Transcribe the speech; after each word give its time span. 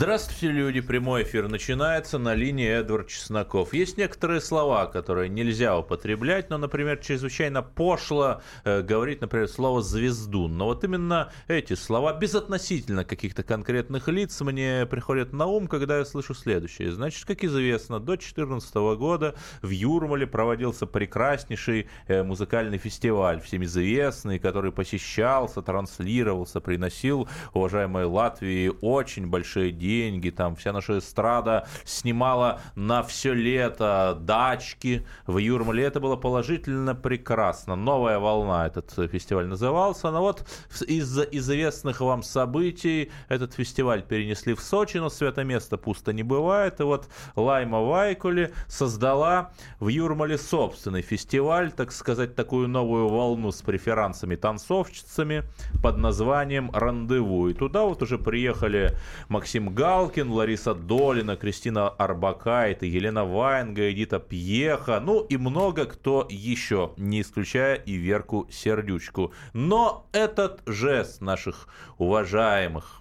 Здравствуйте, 0.00 0.50
люди. 0.50 0.80
Прямой 0.80 1.24
эфир 1.24 1.46
начинается 1.48 2.16
на 2.16 2.34
линии 2.34 2.66
Эдвард 2.66 3.08
Чесноков. 3.08 3.74
Есть 3.74 3.98
некоторые 3.98 4.40
слова, 4.40 4.86
которые 4.86 5.28
нельзя 5.28 5.78
употреблять, 5.78 6.48
но, 6.48 6.56
например, 6.56 6.96
чрезвычайно 6.96 7.60
пошло 7.62 8.40
э, 8.64 8.80
говорить, 8.80 9.20
например, 9.20 9.46
слово 9.46 9.82
«звездун». 9.82 10.56
Но 10.56 10.64
вот 10.64 10.84
именно 10.84 11.30
эти 11.48 11.74
слова, 11.74 12.14
безотносительно 12.14 13.04
каких-то 13.04 13.42
конкретных 13.42 14.08
лиц, 14.08 14.40
мне 14.40 14.86
приходят 14.86 15.34
на 15.34 15.44
ум, 15.44 15.68
когда 15.68 15.98
я 15.98 16.06
слышу 16.06 16.32
следующее. 16.32 16.92
Значит, 16.92 17.26
как 17.26 17.44
известно, 17.44 18.00
до 18.00 18.16
2014 18.16 18.74
года 18.96 19.34
в 19.60 19.68
Юрмале 19.68 20.26
проводился 20.26 20.86
прекраснейший 20.86 21.90
э, 22.06 22.22
музыкальный 22.22 22.78
фестиваль, 22.78 23.42
всем 23.42 23.64
известный, 23.64 24.38
который 24.38 24.72
посещался, 24.72 25.60
транслировался, 25.60 26.62
приносил 26.62 27.28
уважаемой 27.52 28.06
Латвии 28.06 28.72
очень 28.80 29.26
большие 29.26 29.72
деньги, 29.72 29.89
там 30.36 30.56
вся 30.56 30.72
наша 30.72 30.98
эстрада 30.98 31.66
снимала 31.84 32.60
на 32.74 33.02
все 33.02 33.34
лето 33.34 34.16
дачки 34.20 35.06
в 35.26 35.38
Юрмале. 35.38 35.84
Это 35.84 36.00
было 36.00 36.16
положительно 36.16 36.94
прекрасно. 36.94 37.76
Новая 37.76 38.18
волна 38.18 38.66
этот 38.66 38.90
фестиваль 39.10 39.46
назывался. 39.46 40.10
Но 40.10 40.20
вот 40.20 40.46
из-за 40.86 41.22
известных 41.22 42.00
вам 42.00 42.22
событий 42.22 43.10
этот 43.28 43.54
фестиваль 43.54 44.02
перенесли 44.02 44.54
в 44.54 44.60
Сочи, 44.60 44.98
но 44.98 45.10
свято 45.10 45.44
место 45.44 45.76
пусто 45.76 46.12
не 46.12 46.22
бывает. 46.22 46.80
И 46.80 46.84
вот 46.84 47.08
Лайма 47.36 47.80
Вайкули 47.80 48.52
создала 48.66 49.52
в 49.78 49.88
Юрмале 49.88 50.38
собственный 50.38 51.02
фестиваль, 51.02 51.72
так 51.72 51.92
сказать, 51.92 52.34
такую 52.34 52.68
новую 52.68 53.08
волну 53.08 53.52
с 53.52 53.62
преферансами 53.62 54.36
танцовщицами 54.36 55.44
под 55.82 55.98
названием 55.98 56.70
«Рандеву». 56.72 57.48
И 57.48 57.54
туда 57.54 57.84
вот 57.84 58.02
уже 58.02 58.18
приехали 58.18 58.96
Максим 59.28 59.74
Галкин, 59.80 60.30
Лариса 60.30 60.74
Долина, 60.74 61.38
Кристина 61.38 61.88
Арбакайт, 61.88 62.82
Елена 62.82 63.24
Ваенга, 63.24 63.90
Эдита 63.90 64.18
Пьеха, 64.18 65.00
ну 65.00 65.22
и 65.22 65.38
много 65.38 65.86
кто 65.86 66.26
еще, 66.28 66.92
не 66.98 67.22
исключая 67.22 67.76
и 67.76 67.94
Верку 67.94 68.46
Сердючку. 68.50 69.32
Но 69.54 70.06
этот 70.12 70.60
жест 70.66 71.22
наших 71.22 71.66
уважаемых 71.96 73.00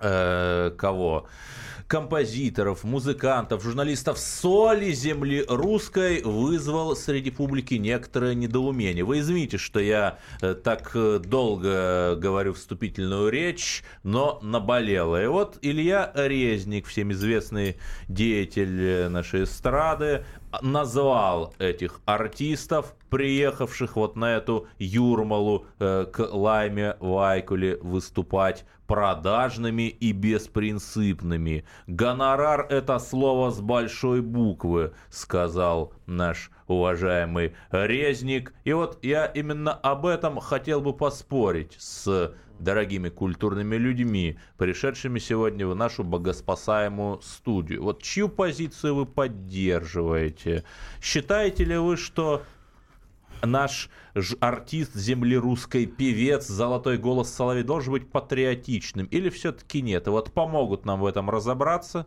э, 0.00 0.72
кого? 0.76 1.26
композиторов, 1.86 2.84
музыкантов, 2.84 3.62
журналистов 3.62 4.18
соли 4.18 4.90
земли 4.92 5.44
русской 5.48 6.22
вызвал 6.22 6.96
среди 6.96 7.30
публики 7.30 7.74
некоторое 7.74 8.34
недоумение. 8.34 9.04
Вы 9.04 9.20
извините, 9.20 9.58
что 9.58 9.78
я 9.78 10.18
э, 10.40 10.54
так 10.54 10.90
э, 10.94 11.20
долго 11.20 12.16
говорю 12.16 12.54
вступительную 12.54 13.28
речь, 13.28 13.84
но 14.02 14.38
наболело. 14.42 15.22
И 15.22 15.26
вот 15.26 15.58
Илья 15.62 16.10
Резник, 16.14 16.86
всем 16.86 17.12
известный 17.12 17.76
деятель 18.08 19.08
нашей 19.08 19.44
эстрады, 19.44 20.24
назвал 20.62 21.54
этих 21.58 22.00
артистов, 22.04 22.94
приехавших 23.10 23.96
вот 23.96 24.16
на 24.16 24.36
эту 24.36 24.66
Юрмалу 24.78 25.66
к 25.78 26.14
Лайме 26.18 26.96
Вайкуле 26.98 27.76
выступать 27.76 28.64
продажными 28.86 29.88
и 29.88 30.12
беспринципными. 30.12 31.64
Гонорар– 31.86 32.66
это 32.70 32.98
слово 32.98 33.50
с 33.50 33.60
большой 33.60 34.20
буквы, 34.22 34.92
сказал 35.10 35.92
наш 36.06 36.50
уважаемый 36.66 37.54
Резник. 37.70 38.52
И 38.64 38.72
вот 38.72 38.98
я 39.04 39.26
именно 39.26 39.72
об 39.72 40.06
этом 40.06 40.38
хотел 40.38 40.80
бы 40.80 40.92
поспорить 40.92 41.76
с 41.78 42.34
дорогими 42.58 43.08
культурными 43.08 43.76
людьми, 43.76 44.38
пришедшими 44.56 45.18
сегодня 45.18 45.66
в 45.66 45.74
нашу 45.74 46.04
богоспасаемую 46.04 47.20
студию. 47.22 47.82
Вот 47.82 48.02
чью 48.02 48.28
позицию 48.28 48.94
вы 48.94 49.06
поддерживаете? 49.06 50.64
Считаете 51.02 51.64
ли 51.64 51.76
вы, 51.76 51.96
что 51.96 52.42
наш 53.42 53.90
артист 54.40 54.94
земли 54.94 55.36
русской, 55.36 55.86
певец, 55.86 56.46
золотой 56.46 56.98
голос 56.98 57.32
Соловей 57.32 57.62
должен 57.62 57.92
быть 57.92 58.10
патриотичным 58.10 59.06
или 59.06 59.28
все-таки 59.28 59.82
нет? 59.82 60.06
И 60.06 60.10
вот 60.10 60.32
помогут 60.32 60.84
нам 60.84 61.00
в 61.00 61.06
этом 61.06 61.30
разобраться. 61.30 62.06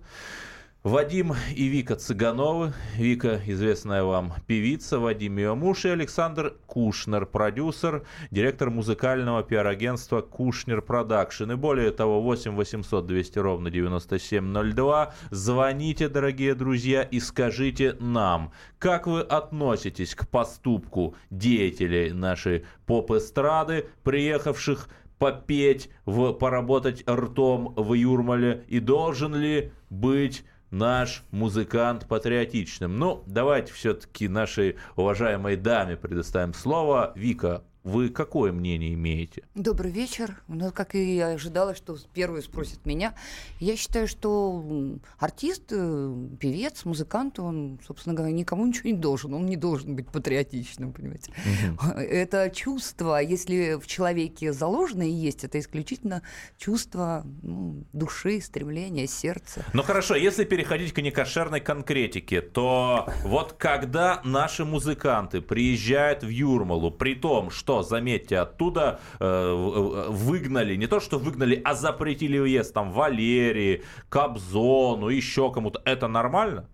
Вадим 0.83 1.33
и 1.53 1.67
Вика 1.67 1.97
Цыгановы. 1.97 2.71
Вика, 2.95 3.41
известная 3.45 4.05
вам 4.05 4.31
певица, 4.47 4.97
Вадим 4.97 5.37
ее 5.37 5.53
муж, 5.53 5.83
и 5.83 5.89
Александр 5.89 6.55
Кушнер, 6.67 7.25
продюсер, 7.25 8.05
директор 8.31 8.69
музыкального 8.69 9.43
пиар-агентства 9.43 10.21
Кушнер 10.21 10.81
Production. 10.81 11.51
И 11.51 11.55
более 11.55 11.91
того, 11.91 12.21
8 12.21 12.55
800 12.55 13.05
200 13.05 13.39
ровно 13.39 13.69
9702. 13.69 15.13
Звоните, 15.31 16.07
дорогие 16.07 16.55
друзья, 16.55 17.03
и 17.03 17.19
скажите 17.19 17.97
нам, 17.99 18.53
как 18.77 19.05
вы 19.05 19.19
относитесь 19.19 20.15
к 20.15 20.29
поступку 20.29 21.13
деятелей 21.29 22.13
нашей 22.13 22.63
поп-эстрады, 22.85 23.87
приехавших 24.03 24.87
попеть, 25.17 25.89
в, 26.05 26.31
поработать 26.31 27.03
ртом 27.05 27.73
в 27.75 27.93
Юрмале, 27.95 28.63
и 28.69 28.79
должен 28.79 29.35
ли 29.35 29.73
быть 29.89 30.45
наш 30.71 31.23
музыкант 31.31 32.07
патриотичным. 32.07 32.97
Ну, 32.97 33.23
давайте 33.25 33.73
все-таки 33.73 34.27
нашей 34.27 34.77
уважаемой 34.95 35.55
даме 35.55 35.97
предоставим 35.97 36.53
слово. 36.53 37.13
Вика, 37.15 37.63
вы 37.83 38.09
какое 38.09 38.51
мнение 38.51 38.93
имеете? 38.93 39.43
Добрый 39.55 39.91
вечер. 39.91 40.41
Ну, 40.47 40.71
как 40.71 40.95
и 40.95 41.15
я 41.15 41.29
ожидала, 41.29 41.73
что 41.75 41.97
первый 42.13 42.41
спросит 42.41 42.85
меня. 42.85 43.13
Я 43.59 43.77
считаю, 43.77 44.07
что 44.07 44.97
артист, 45.17 45.63
э, 45.71 46.27
певец, 46.39 46.83
музыкант, 46.83 47.39
он, 47.39 47.79
собственно 47.87 48.15
говоря, 48.15 48.33
никому 48.33 48.65
ничего 48.65 48.89
не 48.89 48.97
должен. 48.97 49.33
Он 49.33 49.45
не 49.45 49.55
должен 49.55 49.95
быть 49.95 50.07
патриотичным, 50.09 50.91
понимаете. 50.91 51.31
Угу. 51.71 51.91
Это 51.99 52.49
чувство, 52.49 53.21
если 53.21 53.79
в 53.79 53.87
человеке 53.87 54.51
заложено 54.51 55.03
и 55.03 55.11
есть, 55.11 55.43
это 55.43 55.59
исключительно 55.59 56.21
чувство 56.57 57.25
ну, 57.41 57.83
души, 57.93 58.41
стремления, 58.41 59.07
сердца. 59.07 59.65
Ну 59.73 59.83
хорошо, 59.83 60.15
если 60.15 60.43
переходить 60.43 60.91
к 60.91 61.01
некошерной 61.01 61.61
конкретике, 61.61 62.41
то 62.41 63.07
вот 63.23 63.53
когда 63.53 64.21
наши 64.23 64.65
музыканты 64.65 65.41
приезжают 65.41 66.23
в 66.23 66.29
Юрмалу, 66.29 66.91
при 66.91 67.15
том, 67.15 67.49
что 67.49 67.68
заметьте, 67.83 68.37
оттуда 68.37 68.99
э, 69.19 70.05
выгнали, 70.09 70.75
не 70.75 70.87
то 70.87 70.99
что 70.99 71.19
выгнали, 71.19 71.61
а 71.63 71.73
запретили 71.75 72.37
въезд 72.37 72.73
там 72.73 72.91
Валерии, 72.91 73.83
Кобзону, 74.09 75.09
еще 75.09 75.51
кому-то. 75.51 75.81
Это 75.85 76.07
нормально? 76.07 76.67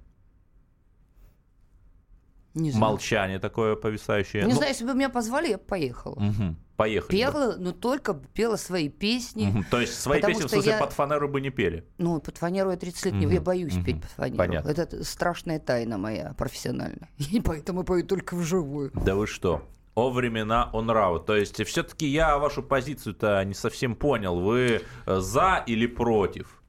Не 2.56 2.72
знаю. 2.72 2.92
Молчание 2.92 3.38
такое 3.38 3.76
повисающее. 3.76 4.44
Не 4.44 4.50
ну, 4.50 4.56
знаю, 4.56 4.72
если 4.72 4.86
бы 4.86 4.94
меня 4.94 5.10
позвали, 5.10 5.50
я 5.50 5.58
бы 5.58 5.64
поехала. 5.66 6.14
Угу. 6.14 6.56
Поехали. 6.78 7.18
Пела, 7.18 7.52
бы. 7.52 7.58
но 7.58 7.72
только 7.74 8.14
пела 8.14 8.56
свои 8.56 8.88
песни. 8.88 9.50
Угу. 9.50 9.66
То 9.70 9.82
есть 9.82 10.00
свои 10.00 10.22
песни, 10.22 10.44
в 10.44 10.50
смысле, 10.50 10.72
я... 10.72 10.80
под 10.80 10.94
фанеру 10.94 11.28
бы 11.28 11.42
не 11.42 11.50
пели? 11.50 11.86
Ну, 11.98 12.22
под 12.22 12.38
фанеру 12.38 12.72
я 12.72 12.78
30 12.78 13.06
лет 13.06 13.14
угу. 13.14 13.24
не... 13.26 13.34
Я 13.34 13.42
боюсь 13.42 13.76
угу. 13.76 13.84
петь 13.84 14.02
под 14.02 14.12
фанеру. 14.12 14.38
Понятно. 14.38 14.70
Это 14.70 15.04
страшная 15.04 15.60
тайна 15.60 15.98
моя 15.98 16.34
профессиональная. 16.38 17.10
И 17.18 17.42
поэтому 17.42 17.84
пою 17.84 18.06
только 18.06 18.36
вживую. 18.36 18.92
Да 18.94 19.16
вы 19.16 19.28
что? 19.28 19.62
О 19.96 20.10
времена 20.12 20.70
он 20.74 20.88
нравы. 20.88 21.20
То 21.20 21.36
есть 21.36 21.64
все-таки 21.66 22.06
я 22.06 22.38
вашу 22.38 22.62
позицию-то 22.62 23.44
не 23.46 23.54
совсем 23.54 23.96
понял. 23.96 24.40
Вы 24.40 24.82
э, 25.06 25.20
за 25.20 25.64
или 25.66 25.88
против? 25.88 26.62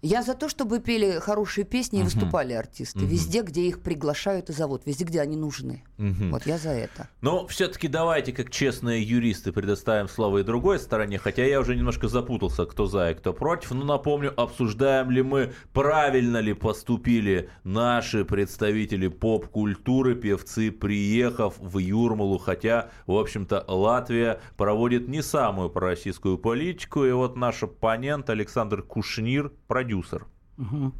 Я 0.00 0.22
за 0.22 0.34
то, 0.34 0.48
чтобы 0.48 0.78
пели 0.78 1.18
хорошие 1.18 1.64
песни 1.64 1.98
и 2.00 2.02
выступали 2.04 2.52
артисты. 2.52 3.00
Везде, 3.00 3.42
где 3.42 3.62
их 3.62 3.80
приглашают 3.80 4.48
и 4.48 4.52
зовут, 4.52 4.82
везде, 4.86 5.04
где 5.04 5.20
они 5.20 5.36
нужны. 5.36 5.82
Вот 5.96 6.46
я 6.46 6.56
за 6.56 6.70
это. 6.70 7.08
Но 7.20 7.48
все-таки 7.48 7.88
давайте, 7.88 8.32
как 8.32 8.50
честные 8.50 9.02
юристы, 9.02 9.50
предоставим 9.50 10.08
слово 10.08 10.38
и 10.38 10.42
другой 10.44 10.78
стороне, 10.78 11.18
хотя 11.18 11.44
я 11.44 11.58
уже 11.58 11.74
немножко 11.74 12.06
запутался, 12.06 12.64
кто 12.64 12.86
за 12.86 13.10
и 13.10 13.14
кто 13.14 13.32
против. 13.32 13.72
Но 13.72 13.84
напомню, 13.84 14.32
обсуждаем 14.40 15.10
ли 15.10 15.22
мы, 15.22 15.52
правильно 15.72 16.38
ли 16.38 16.52
поступили 16.52 17.50
наши 17.64 18.24
представители 18.24 19.08
поп-культуры, 19.08 20.14
певцы, 20.14 20.70
приехав 20.70 21.54
в 21.58 21.78
Юрмалу, 21.78 22.38
хотя, 22.38 22.90
в 23.06 23.16
общем-то, 23.16 23.64
Латвия 23.66 24.40
проводит 24.56 25.08
не 25.08 25.22
самую 25.22 25.70
пророссийскую 25.70 26.38
политику. 26.38 27.04
И 27.04 27.10
вот 27.10 27.36
наш 27.36 27.64
оппонент 27.64 28.30
Александр 28.30 28.82
Кушнир, 28.82 29.52
продюсер 29.66 29.87
продюсер. 29.88 30.26
Угу. 30.58 30.92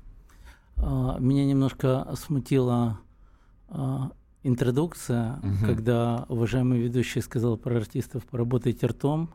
Меня 1.19 1.45
немножко 1.45 2.09
смутила 2.17 3.01
а, 3.69 4.13
интродукция, 4.43 5.39
угу. 5.43 5.67
когда 5.67 6.25
уважаемый 6.29 6.81
ведущий 6.81 7.21
сказал 7.21 7.57
про 7.57 7.77
артистов 7.77 8.25
поработайте 8.25 8.87
ртом, 8.87 9.31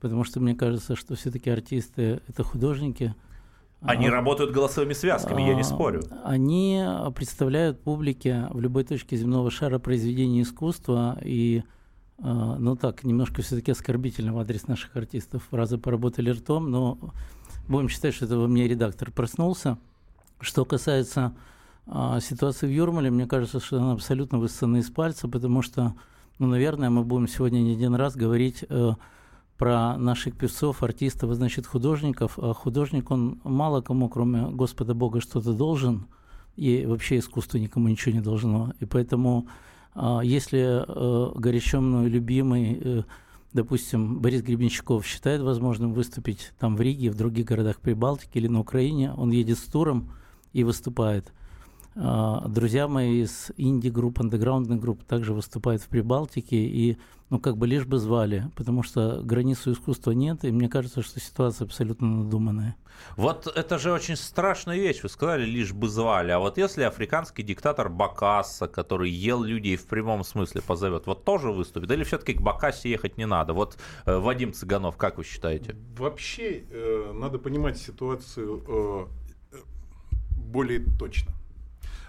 потому 0.00 0.24
что 0.24 0.40
мне 0.40 0.54
кажется, 0.54 0.96
что 0.96 1.16
все-таки 1.16 1.50
артисты 1.50 2.20
это 2.28 2.44
художники. 2.44 3.14
Они 3.80 4.06
а, 4.06 4.12
работают 4.12 4.52
голосовыми 4.52 4.94
связками, 4.94 5.44
а, 5.44 5.48
я 5.48 5.54
не 5.54 5.62
а, 5.62 5.64
спорю. 5.64 6.02
Они 6.22 6.82
представляют 7.14 7.82
публике 7.82 8.46
в 8.52 8.60
любой 8.60 8.84
точке 8.84 9.16
земного 9.16 9.50
шара 9.50 9.78
произведения 9.78 10.42
искусства 10.42 11.18
и 11.22 11.62
ну 12.16 12.76
так, 12.76 13.02
немножко 13.02 13.42
все-таки 13.42 13.72
оскорбительно 13.72 14.32
в 14.32 14.38
адрес 14.38 14.68
наших 14.68 14.94
артистов 14.94 15.42
фразы 15.50 15.78
«поработали 15.78 16.30
ртом», 16.30 16.70
но 16.70 16.96
будем 17.68 17.88
считать, 17.88 18.14
что 18.14 18.26
это 18.26 18.38
во 18.38 18.48
мне 18.48 18.68
редактор 18.68 19.10
проснулся. 19.10 19.78
Что 20.40 20.64
касается 20.64 21.34
а, 21.86 22.20
ситуации 22.20 22.66
в 22.66 22.70
Юрмале, 22.70 23.10
мне 23.10 23.26
кажется, 23.26 23.60
что 23.60 23.78
она 23.78 23.92
абсолютно 23.92 24.38
высосана 24.38 24.78
из 24.78 24.90
пальца, 24.90 25.28
потому 25.28 25.62
что, 25.62 25.94
ну, 26.38 26.46
наверное, 26.46 26.90
мы 26.90 27.04
будем 27.04 27.28
сегодня 27.28 27.58
не 27.58 27.72
один 27.72 27.94
раз 27.94 28.16
говорить 28.16 28.64
э, 28.68 28.92
про 29.58 29.96
наших 29.96 30.36
певцов, 30.36 30.82
артистов, 30.82 31.34
значит, 31.34 31.66
художников. 31.66 32.38
А 32.38 32.54
художник, 32.54 33.10
он 33.10 33.40
мало 33.44 33.80
кому, 33.82 34.08
кроме 34.08 34.48
Господа 34.50 34.94
Бога, 34.94 35.20
что-то 35.20 35.52
должен, 35.52 36.06
и 36.56 36.86
вообще 36.86 37.18
искусство 37.18 37.58
никому 37.58 37.88
ничего 37.88 38.14
не 38.14 38.20
должно. 38.20 38.72
И 38.80 38.86
поэтому, 38.86 39.46
э, 39.94 40.20
если 40.24 40.84
э, 40.86 41.32
горячо 41.38 41.80
мной 41.80 42.08
любимый, 42.08 42.80
э, 42.82 43.02
допустим, 43.54 44.20
Борис 44.20 44.42
Гребенщиков 44.42 45.06
считает 45.06 45.40
возможным 45.40 45.94
выступить 45.94 46.52
там 46.58 46.76
в 46.76 46.82
Риге, 46.82 47.10
в 47.10 47.14
других 47.14 47.46
городах 47.46 47.80
Прибалтики 47.80 48.36
или 48.36 48.48
на 48.48 48.60
Украине, 48.60 49.14
он 49.14 49.30
едет 49.30 49.58
с 49.58 49.62
туром 49.62 50.12
и 50.52 50.62
выступает– 50.62 51.32
друзья 51.94 52.88
мои 52.88 53.22
из 53.22 53.52
инди-групп, 53.56 54.20
андеграундных 54.20 54.80
групп 54.80 55.04
также 55.04 55.32
выступают 55.32 55.82
в 55.82 55.88
Прибалтике, 55.88 56.56
и 56.56 56.98
ну 57.30 57.38
как 57.38 57.56
бы 57.56 57.66
лишь 57.66 57.86
бы 57.86 57.98
звали, 57.98 58.50
потому 58.56 58.82
что 58.82 59.20
границу 59.22 59.72
искусства 59.72 60.10
нет, 60.10 60.44
и 60.44 60.50
мне 60.50 60.68
кажется, 60.68 61.02
что 61.02 61.20
ситуация 61.20 61.66
абсолютно 61.66 62.08
надуманная. 62.24 62.76
Вот 63.16 63.46
это 63.46 63.78
же 63.78 63.92
очень 63.92 64.16
страшная 64.16 64.76
вещь, 64.76 65.02
вы 65.02 65.08
сказали, 65.08 65.44
лишь 65.44 65.72
бы 65.72 65.88
звали, 65.88 66.32
а 66.32 66.38
вот 66.38 66.58
если 66.58 66.82
африканский 66.82 67.42
диктатор 67.42 67.88
Бакасса, 67.88 68.66
который 68.66 69.10
ел 69.10 69.42
людей 69.42 69.76
в 69.76 69.86
прямом 69.86 70.24
смысле 70.24 70.62
позовет, 70.62 71.06
вот 71.06 71.24
тоже 71.24 71.50
выступит, 71.50 71.90
или 71.90 72.02
все-таки 72.04 72.34
к 72.34 72.40
Бакассе 72.40 72.90
ехать 72.90 73.18
не 73.18 73.26
надо? 73.26 73.52
Вот 73.52 73.78
э, 74.04 74.16
Вадим 74.16 74.52
Цыганов, 74.52 74.96
как 74.96 75.18
вы 75.18 75.24
считаете? 75.24 75.76
Вообще 75.96 76.64
э, 76.70 77.12
надо 77.14 77.38
понимать 77.38 77.78
ситуацию 77.78 78.62
э 78.68 79.06
более 80.54 80.84
точно. 80.98 81.32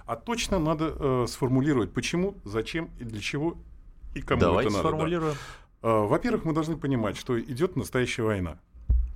А 0.06 0.16
точно 0.16 0.60
надо 0.60 0.96
э, 0.98 1.26
сформулировать, 1.28 1.92
почему, 1.92 2.36
зачем 2.44 2.90
и 3.00 3.04
для 3.04 3.20
чего 3.20 3.58
и 4.14 4.22
кому 4.22 4.40
Давайте 4.42 4.70
это 4.70 4.78
надо. 4.78 4.90
сформулируем. 4.90 5.36
Да. 5.82 5.90
Во-первых, 5.90 6.46
мы 6.46 6.54
должны 6.54 6.78
понимать, 6.78 7.18
что 7.18 7.40
идет 7.40 7.76
настоящая 7.76 8.24
война. 8.24 8.60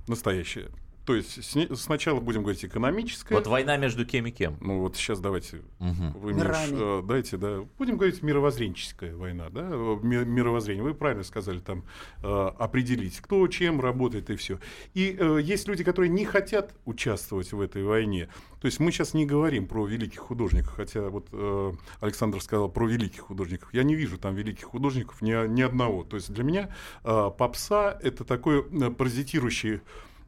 Настоящая. 0.06 0.68
То 1.10 1.16
есть 1.16 1.56
сначала 1.76 2.20
будем 2.20 2.42
говорить 2.42 2.64
экономическая. 2.64 3.34
Вот 3.34 3.48
война 3.48 3.76
между 3.76 4.06
кем 4.06 4.26
и 4.26 4.30
кем. 4.30 4.56
Ну 4.60 4.78
вот 4.78 4.94
сейчас 4.94 5.18
давайте 5.18 5.56
угу. 5.80 6.18
вы 6.20 6.34
мне 6.34 6.44
э, 6.44 7.02
дайте, 7.04 7.36
да, 7.36 7.64
будем 7.78 7.96
говорить 7.96 8.22
мировоззренческая 8.22 9.16
война, 9.16 9.48
да, 9.50 9.62
мировоззрение. 9.62 10.84
Вы 10.84 10.94
правильно 10.94 11.24
сказали 11.24 11.58
там 11.58 11.82
э, 12.22 12.50
определить, 12.58 13.18
кто 13.18 13.44
чем 13.48 13.80
работает 13.80 14.30
и 14.30 14.36
все. 14.36 14.60
И 14.94 15.16
э, 15.18 15.40
есть 15.42 15.66
люди, 15.66 15.82
которые 15.82 16.10
не 16.10 16.24
хотят 16.24 16.76
участвовать 16.84 17.50
в 17.50 17.60
этой 17.60 17.82
войне. 17.82 18.28
То 18.60 18.66
есть 18.66 18.78
мы 18.78 18.92
сейчас 18.92 19.12
не 19.12 19.26
говорим 19.26 19.66
про 19.66 19.84
великих 19.86 20.20
художников, 20.20 20.74
хотя 20.76 21.08
вот 21.08 21.26
э, 21.32 21.72
Александр 21.98 22.40
сказал 22.40 22.68
про 22.68 22.86
великих 22.86 23.22
художников. 23.22 23.70
Я 23.72 23.82
не 23.82 23.96
вижу 23.96 24.16
там 24.16 24.36
великих 24.36 24.66
художников 24.66 25.22
ни, 25.22 25.48
ни 25.48 25.62
одного. 25.62 26.04
То 26.04 26.14
есть 26.14 26.32
для 26.32 26.44
меня 26.44 26.70
э, 27.02 27.30
попса 27.36 27.98
это 28.00 28.22
такой 28.22 28.60
э, 28.60 28.90
паразитирующий 28.90 29.80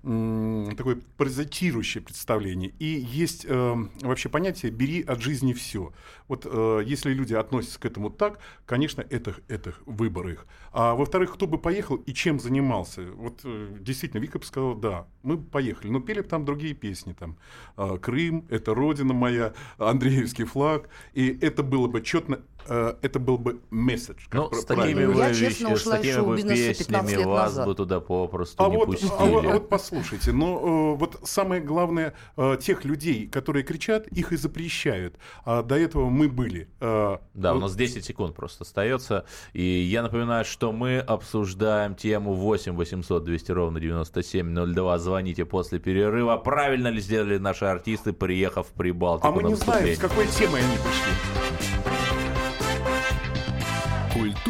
такое 0.03 1.01
паразитирующее 1.17 2.03
представление. 2.03 2.75
И 2.81 2.87
есть 2.87 3.47
э, 3.49 3.75
вообще 4.01 4.29
понятие 4.29 4.73
«бери 4.73 5.01
от 5.03 5.21
жизни 5.21 5.53
все». 5.53 5.93
Вот 6.27 6.45
э, 6.45 6.83
если 6.85 7.13
люди 7.13 7.35
относятся 7.35 7.79
к 7.79 7.85
этому 7.85 8.11
так, 8.11 8.41
конечно, 8.67 9.05
это, 9.11 9.37
это 9.47 9.75
выбор 9.87 10.29
их. 10.29 10.47
А 10.73 10.95
во-вторых, 10.95 11.35
кто 11.35 11.47
бы 11.47 11.59
поехал 11.59 11.97
и 11.97 12.13
чем 12.13 12.41
занимался? 12.41 13.03
Вот 13.13 13.43
э, 13.45 13.77
действительно, 13.79 14.21
Вика 14.21 14.41
бы 14.41 14.45
сказала, 14.45 14.75
да, 14.75 15.07
мы 15.23 15.39
поехали, 15.39 15.91
но 15.91 16.01
пели 16.01 16.21
бы 16.23 16.29
там 16.29 16.45
другие 16.45 16.75
песни. 16.75 17.13
Там, 17.13 17.39
э, 17.77 17.99
«Крым», 17.99 18.47
«Это 18.51 18.75
Родина 18.75 19.15
моя», 19.15 19.53
«Андреевский 19.79 20.47
флаг». 20.47 20.89
И 21.13 21.29
это 21.41 21.63
было 21.63 21.87
бы 21.87 22.03
четно 22.03 22.41
это 22.67 23.19
был 23.19 23.39
бы 23.39 23.61
месседж. 23.71 24.27
Ну, 24.33 24.51
с 24.53 24.65
такими 24.65 25.05
вы, 25.05 25.19
я, 25.21 25.35
честно, 25.35 25.73
ушла 25.73 25.97
с 25.97 26.01
такими 26.01 26.21
бы 26.21 26.43
песнями 26.43 27.25
вас 27.25 27.57
бы 27.65 27.75
туда 27.75 28.01
попросту 28.01 28.65
а 28.65 28.69
не 28.69 28.77
вот, 28.77 28.87
пустили. 28.87 29.11
А, 29.19 29.25
вот, 29.25 29.45
а 29.45 29.49
вот 29.49 29.69
послушайте, 29.69 30.33
но 30.33 30.95
э, 30.95 30.99
вот 30.99 31.21
самое 31.25 31.61
главное, 31.61 32.15
э, 32.37 32.57
тех 32.61 32.85
людей, 32.85 33.27
которые 33.27 33.65
кричат, 33.65 34.07
их 34.09 34.33
и 34.33 34.37
запрещают. 34.37 35.17
А 35.45 35.63
до 35.63 35.77
этого 35.77 36.09
мы 36.09 36.29
были. 36.29 36.69
Э, 36.81 37.19
да, 37.35 37.53
вот... 37.53 37.59
у 37.59 37.61
нас 37.63 37.75
10 37.75 38.05
секунд 38.05 38.35
просто 38.35 38.65
остается. 38.65 39.25
И 39.53 39.63
я 39.63 40.03
напоминаю, 40.03 40.45
что 40.45 40.73
мы 40.73 40.99
обсуждаем 40.99 41.95
тему 41.95 42.35
8 42.35 42.75
800 42.75 43.25
200 43.25 43.53
ровно 43.53 43.81
9702. 43.81 44.99
Звоните 44.99 45.45
после 45.45 45.79
перерыва. 45.79 46.37
Правильно 46.37 46.89
ли 46.89 47.01
сделали 47.01 47.39
наши 47.39 47.65
артисты, 47.65 48.13
приехав 48.13 48.69
в 48.69 48.73
Прибалтику 48.73 49.29
А 49.29 49.33
мы 49.33 49.43
не 49.43 49.55
знаем, 49.55 49.95
с 49.95 49.99
какой 49.99 50.27
темой 50.29 50.61
они 50.61 50.77
пришли. 50.77 51.82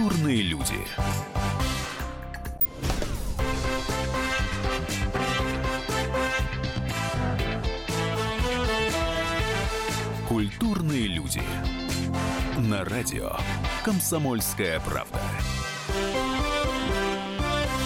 Культурные 0.02 0.42
люди. 0.42 0.74
Культурные 10.28 11.06
люди. 11.06 11.40
На 12.58 12.84
радио 12.84 13.36
«Комсомольская 13.84 14.80
правда». 14.80 15.20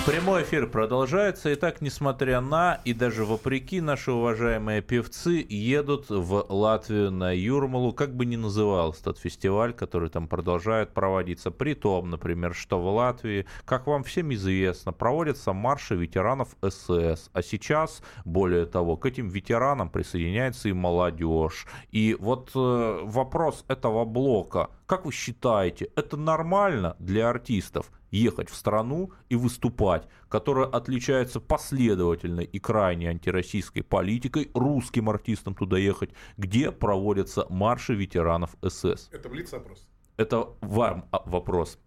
Прямой 0.06 0.44
эфир 0.44 0.68
продолжается. 0.68 1.52
Итак, 1.54 1.80
несмотря 1.80 2.40
на 2.40 2.80
и 2.84 2.94
даже 2.94 3.24
вопреки, 3.24 3.80
наши 3.80 4.12
уважаемые 4.12 4.80
певцы 4.80 5.44
едут 5.48 6.10
в 6.10 6.46
Латвию 6.48 7.10
на 7.10 7.32
Юрмалу, 7.34 7.92
как 7.92 8.14
бы 8.14 8.24
ни 8.24 8.36
назывался 8.36 9.00
этот 9.00 9.18
фестиваль, 9.18 9.72
который 9.72 10.08
там 10.08 10.28
продолжает 10.28 10.94
проводиться. 10.94 11.50
При 11.50 11.74
том, 11.74 12.08
например, 12.08 12.54
что 12.54 12.78
в 12.78 12.86
Латвии, 12.86 13.46
как 13.64 13.88
вам 13.88 14.04
всем 14.04 14.32
известно, 14.32 14.92
проводятся 14.92 15.52
марши 15.52 15.96
ветеранов 15.96 16.50
СС. 16.62 17.28
А 17.32 17.42
сейчас, 17.42 18.00
более 18.24 18.66
того, 18.66 18.96
к 18.96 19.06
этим 19.06 19.26
ветеранам 19.26 19.90
присоединяется 19.90 20.68
и 20.68 20.72
молодежь. 20.72 21.66
И 21.90 22.16
вот 22.20 22.52
э, 22.54 23.00
вопрос 23.02 23.64
этого 23.66 24.04
блока. 24.04 24.70
Как 24.86 25.04
вы 25.04 25.10
считаете, 25.10 25.88
это 25.96 26.16
нормально 26.16 26.94
для 27.00 27.28
артистов? 27.28 27.90
Ехать 28.16 28.48
в 28.48 28.54
страну 28.54 29.12
и 29.28 29.36
выступать, 29.36 30.08
которая 30.28 30.66
отличается 30.66 31.40
последовательной 31.40 32.44
и 32.44 32.58
крайне 32.58 33.10
антироссийской 33.10 33.82
политикой, 33.82 34.50
русским 34.54 35.08
артистам 35.08 35.54
туда 35.54 35.78
ехать, 35.78 36.10
где 36.36 36.72
проводятся 36.72 37.46
марши 37.50 37.94
ветеранов 37.94 38.56
СС. 38.62 39.08
Это 39.12 39.28
блиц-опрос. 39.28 39.86
Это 40.16 40.48
вам 40.60 41.06
а, 41.10 41.22
вопрос. 41.26 41.78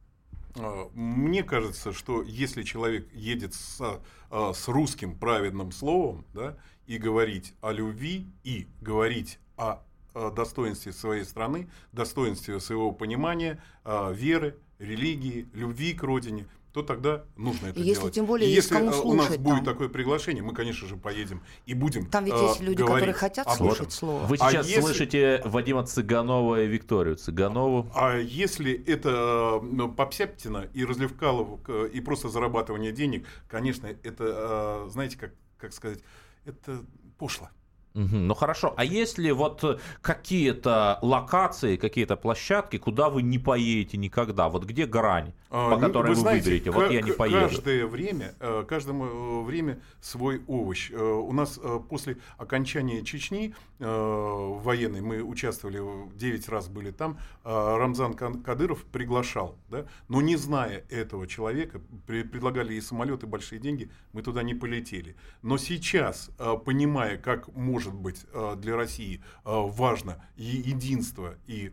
А, 0.56 0.90
мне 0.94 1.44
кажется, 1.44 1.94
что 1.94 2.22
если 2.22 2.64
человек 2.64 3.12
едет 3.14 3.54
с, 3.54 3.82
а, 4.30 4.54
с 4.54 4.68
русским 4.68 5.18
праведным 5.18 5.72
словом, 5.72 6.26
да, 6.34 6.58
и 6.86 6.98
говорить 6.98 7.54
о 7.62 7.72
любви, 7.72 8.28
и 8.44 8.68
говорить 8.82 9.40
о 9.58 9.84
достоинстве 10.36 10.92
своей 10.92 11.24
страны, 11.24 11.70
достоинстве 11.92 12.60
своего 12.60 12.92
понимания, 12.92 13.62
веры, 13.86 14.58
религии, 14.80 15.48
любви 15.54 15.94
к 15.94 16.04
родине, 16.04 16.48
то 16.74 16.84
тогда 16.84 17.24
нужно 17.36 17.68
это 17.68 17.80
если 17.80 18.02
делать. 18.02 18.14
Тем 18.16 18.26
более, 18.26 18.50
и 18.50 18.54
если 18.54 18.76
кому 18.76 18.92
у 19.04 19.14
нас 19.14 19.28
там. 19.28 19.42
будет 19.42 19.66
такое 19.66 19.90
приглашение, 19.90 20.44
мы, 20.44 20.54
конечно 20.54 20.88
же, 20.88 20.98
поедем 20.98 21.42
и 21.66 21.74
будем 21.74 22.06
Там 22.06 22.26
ведь 22.26 22.36
есть 22.36 22.62
люди, 22.62 22.84
которые 22.84 23.14
хотят 23.14 23.52
слушать 23.52 23.92
слово. 23.92 24.26
Вы 24.26 24.38
сейчас 24.38 24.66
а 24.66 24.70
если... 24.70 24.82
слышите 24.82 25.42
Вадима 25.46 25.86
Цыганова 25.86 26.64
и 26.64 26.68
Викторию 26.68 27.16
Цыганову. 27.16 27.92
А 27.96 28.18
если 28.18 28.72
это 28.86 29.60
ну, 29.64 29.92
Попсяптина 29.92 30.70
и 30.74 30.86
Разливкалов, 30.86 31.60
и 31.92 32.02
просто 32.02 32.30
зарабатывание 32.30 32.92
денег, 32.92 33.28
конечно, 33.48 33.88
это, 33.88 34.26
а, 34.28 34.88
знаете, 34.90 35.18
как, 35.18 35.34
как 35.58 35.74
сказать, 35.74 36.00
это 36.46 36.84
пошло. 37.18 37.50
Ну 37.94 38.34
хорошо, 38.36 38.74
а 38.78 38.86
есть 38.86 39.18
ли 39.18 39.32
вот 39.32 39.82
какие-то 40.02 41.00
локации, 41.02 41.76
какие-то 41.76 42.16
площадки, 42.16 42.78
куда 42.78 43.10
вы 43.10 43.22
не 43.24 43.40
поедете 43.40 43.98
никогда? 43.98 44.48
Вот 44.48 44.64
где 44.66 44.86
грань, 44.86 45.34
а, 45.52 45.72
по 45.72 45.80
которой 45.80 46.10
вы, 46.10 46.14
вы 46.14 46.16
знаете, 46.16 46.46
выберете? 46.46 46.72
Вот 46.72 46.92
я 46.92 47.02
не 47.02 47.12
поеду. 47.12 47.40
Каждое 47.40 47.88
время, 47.88 48.36
э, 48.40 48.66
каждому 48.68 49.06
э, 49.06 49.44
время 49.46 49.80
свой 50.00 50.44
овощ. 50.46 50.92
Э, 50.92 51.02
у 51.02 51.32
нас 51.34 51.60
после 51.90 52.18
окончания 52.38 53.04
Чечни 53.04 53.56
военной, 53.80 55.02
мы 55.02 55.24
участвовали, 55.24 55.82
9 56.16 56.50
раз 56.50 56.68
были 56.68 56.92
там, 56.92 57.18
Рамзан 57.44 58.14
Кадыров 58.14 58.84
приглашал, 58.84 59.58
да? 59.70 59.86
но 60.10 60.22
не 60.22 60.36
зная 60.36 60.84
этого 60.90 61.28
человека, 61.28 61.80
предлагали 62.06 62.74
и 62.74 62.82
самолеты, 62.82 63.26
большие 63.26 63.60
деньги, 63.60 63.90
мы 64.12 64.22
туда 64.22 64.44
не 64.44 64.54
полетели. 64.54 65.16
Но 65.42 65.58
сейчас, 65.58 66.30
понимая, 66.66 67.18
как 67.18 67.48
может 67.56 67.94
быть 67.94 68.26
для 68.58 68.76
России 68.76 69.24
важно 69.46 70.22
единство 70.36 71.36
и 71.48 71.72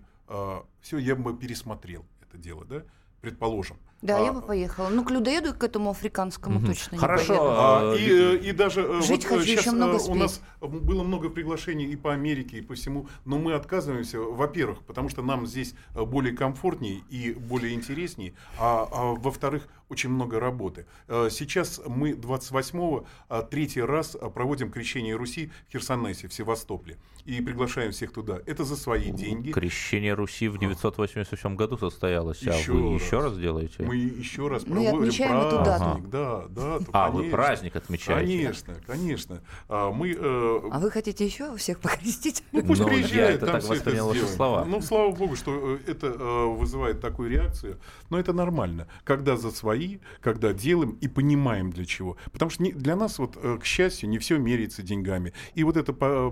все, 0.81 0.99
я 0.99 1.17
бы 1.17 1.37
пересмотрел 1.37 2.07
это 2.23 2.39
дело, 2.39 2.65
да, 2.65 2.85
предположим. 3.27 3.77
Да, 4.03 4.19
а, 4.19 4.25
я 4.25 4.33
бы 4.33 4.41
поехала. 4.41 4.89
Ну, 4.89 5.03
к 5.05 5.11
людоеду, 5.11 5.53
к 5.53 5.65
этому 5.65 5.91
африканскому 5.91 6.59
угу. 6.59 6.67
точно 6.67 6.97
Хорошо. 6.97 7.33
не 7.33 7.39
поеду. 7.39 7.55
А, 7.59 7.95
и, 7.97 8.09
э, 8.09 8.37
и 8.37 8.53
даже 8.53 8.83
э, 8.83 9.03
Жить 9.03 9.25
вот 9.25 9.39
хочу 9.39 9.47
сейчас 9.47 9.61
еще 9.63 9.71
много 9.73 9.97
у 9.97 10.15
нас 10.15 10.41
было 10.61 11.03
много 11.03 11.29
приглашений 11.29 11.87
и 11.87 11.97
по 11.97 12.13
Америке, 12.13 12.59
и 12.59 12.61
по 12.61 12.75
всему, 12.75 13.09
но 13.25 13.39
мы 13.39 13.55
отказываемся, 13.55 14.21
во-первых, 14.21 14.83
потому 14.85 15.09
что 15.09 15.23
нам 15.23 15.45
здесь 15.45 15.75
более 15.93 16.37
комфортнее 16.37 17.03
и 17.11 17.33
более 17.33 17.75
интереснее, 17.75 18.35
а, 18.61 18.89
а 18.93 19.15
во-вторых, 19.15 19.67
очень 19.89 20.11
много 20.11 20.41
работы. 20.41 20.87
Сейчас 21.09 21.81
мы 21.87 22.13
28-го 22.13 23.07
третий 23.51 23.83
раз 23.83 24.17
проводим 24.35 24.71
крещение 24.71 25.15
Руси 25.15 25.51
в 25.69 25.73
Херсонесе, 25.73 26.29
в 26.29 26.35
Севастополе, 26.35 26.99
и 27.27 27.41
приглашаем 27.41 27.93
всех 27.93 28.13
туда. 28.13 28.39
Это 28.47 28.65
за 28.65 28.77
свои 28.77 29.11
деньги. 29.11 29.51
Крещение 29.51 30.15
Руси 30.15 30.49
в 30.49 30.59
987 30.59 31.57
году 31.57 31.77
состоялось, 31.77 32.41
еще 32.41 32.73
а 32.73 32.75
вы 32.75 32.93
раз. 32.95 33.03
еще 33.03 33.21
раз 33.21 33.39
делаете? 33.39 33.83
Мы 33.83 33.97
еще 33.97 34.49
раз 34.49 34.67
мы 34.67 34.85
проводим 34.85 35.03
отмечаем 35.03 35.31
праздник. 35.31 35.53
Эту 35.53 35.65
дату. 35.65 36.09
Да, 36.09 36.45
да. 36.49 36.79
А, 36.93 37.07
конечно, 37.07 37.11
вы 37.11 37.31
праздник 37.31 37.77
отмечаете? 37.77 38.37
Конечно, 38.37 38.75
конечно. 38.87 39.43
А, 39.69 39.91
мы, 39.91 40.13
э... 40.13 40.61
а 40.71 40.79
вы 40.79 40.91
хотите 40.91 41.25
еще 41.25 41.57
всех 41.57 41.81
покрестить? 41.81 42.45
Ну, 42.53 42.63
пусть 42.63 42.81
ну, 42.81 42.89
приезжают, 42.89 43.15
я 43.15 43.31
это 43.31 43.47
там 43.47 43.61
так 43.61 43.71
воспринял 43.71 44.09
ваши 44.09 44.27
слова. 44.27 44.65
Ну, 44.65 44.81
слава 44.81 45.11
богу, 45.11 45.37
что 45.37 45.77
э, 45.77 45.79
это 45.91 46.07
э, 46.07 46.47
вызывает 46.47 47.01
такую 47.01 47.31
реакцию. 47.31 47.79
Но 48.09 48.21
это 48.21 48.33
нормально. 48.33 48.87
Когда 49.05 49.37
за 49.37 49.51
свои, 49.51 49.76
когда 50.21 50.53
делаем 50.53 50.99
и 51.01 51.09
понимаем 51.09 51.71
для 51.71 51.85
чего. 51.85 52.17
Потому 52.33 52.51
что 52.51 52.63
не, 52.63 52.73
для 52.73 52.97
нас, 52.97 53.19
вот, 53.19 53.37
э, 53.37 53.59
к 53.61 53.65
счастью, 53.65 54.09
не 54.09 54.19
все 54.19 54.39
меряется 54.39 54.83
деньгами. 54.83 55.33
И 55.55 55.65
вот 55.65 55.77
эта 55.77 55.93
по, 55.93 56.31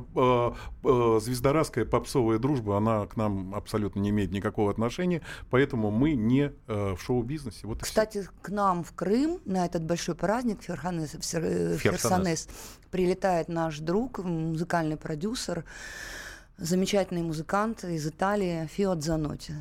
по, 0.83 1.21
звездорадская 1.21 1.85
попсовая 1.85 2.39
дружба, 2.39 2.77
она 2.77 3.07
к 3.07 3.17
нам 3.17 3.55
абсолютно 3.55 4.01
не 4.01 4.11
имеет 4.11 4.33
никакого 4.33 4.71
отношения. 4.71 5.23
Поэтому 5.51 5.91
мы 5.91 6.15
не 6.15 6.53
в 6.67 6.99
шоу-бизнесе. 6.99 7.67
Вот 7.67 7.83
Кстати, 7.83 8.29
к 8.43 8.49
нам 8.49 8.85
в 8.85 8.93
Крым 8.93 9.41
на 9.45 9.67
этот 9.67 9.85
большой 9.85 10.15
праздник 10.15 10.63
Ферханес, 10.63 11.15
в 11.15 11.79
Херсонес 11.79 12.49
прилетает 12.91 13.49
наш 13.49 13.79
друг, 13.79 14.19
музыкальный 14.19 14.97
продюсер, 14.97 15.65
замечательный 16.59 17.23
музыкант 17.23 17.85
из 17.85 18.07
Италии 18.07 18.67
Фиот 18.67 19.03
Заноти 19.03 19.55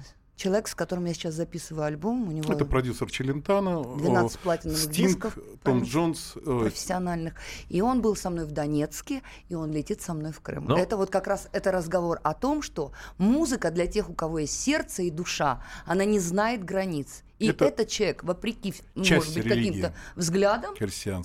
человек, 0.43 0.67
с 0.67 0.75
которым 0.75 1.05
я 1.05 1.13
сейчас 1.13 1.35
записываю 1.35 1.85
альбом. 1.85 2.27
У 2.27 2.31
него 2.31 2.51
Это 2.51 2.65
продюсер 2.65 3.09
Челентана. 3.09 3.81
12 3.81 4.39
платиновых 4.39 4.79
Стинг, 4.79 5.07
дисков. 5.07 5.37
Том 5.63 5.83
Джонс. 5.83 6.35
Профессиональных. 6.43 7.35
И 7.69 7.81
он 7.81 8.01
был 8.01 8.15
со 8.15 8.29
мной 8.29 8.45
в 8.45 8.51
Донецке, 8.51 9.21
и 9.47 9.55
он 9.55 9.71
летит 9.71 10.01
со 10.01 10.13
мной 10.13 10.31
в 10.33 10.41
Крым. 10.41 10.65
Но... 10.65 10.77
Это 10.77 10.97
вот 10.97 11.09
как 11.09 11.27
раз 11.27 11.47
это 11.53 11.71
разговор 11.71 12.19
о 12.23 12.33
том, 12.33 12.61
что 12.61 12.91
музыка 13.17 13.71
для 13.71 13.87
тех, 13.87 14.09
у 14.09 14.13
кого 14.13 14.39
есть 14.39 14.59
сердце 14.59 15.03
и 15.03 15.09
душа, 15.09 15.63
она 15.85 16.03
не 16.03 16.19
знает 16.19 16.65
границ. 16.65 17.23
И 17.39 17.47
это 17.47 17.65
этот 17.65 17.89
человек, 17.89 18.23
вопреки, 18.23 18.73
может 18.95 19.33
быть, 19.33 19.47
каким-то 19.47 19.93
взглядам, 20.15 20.75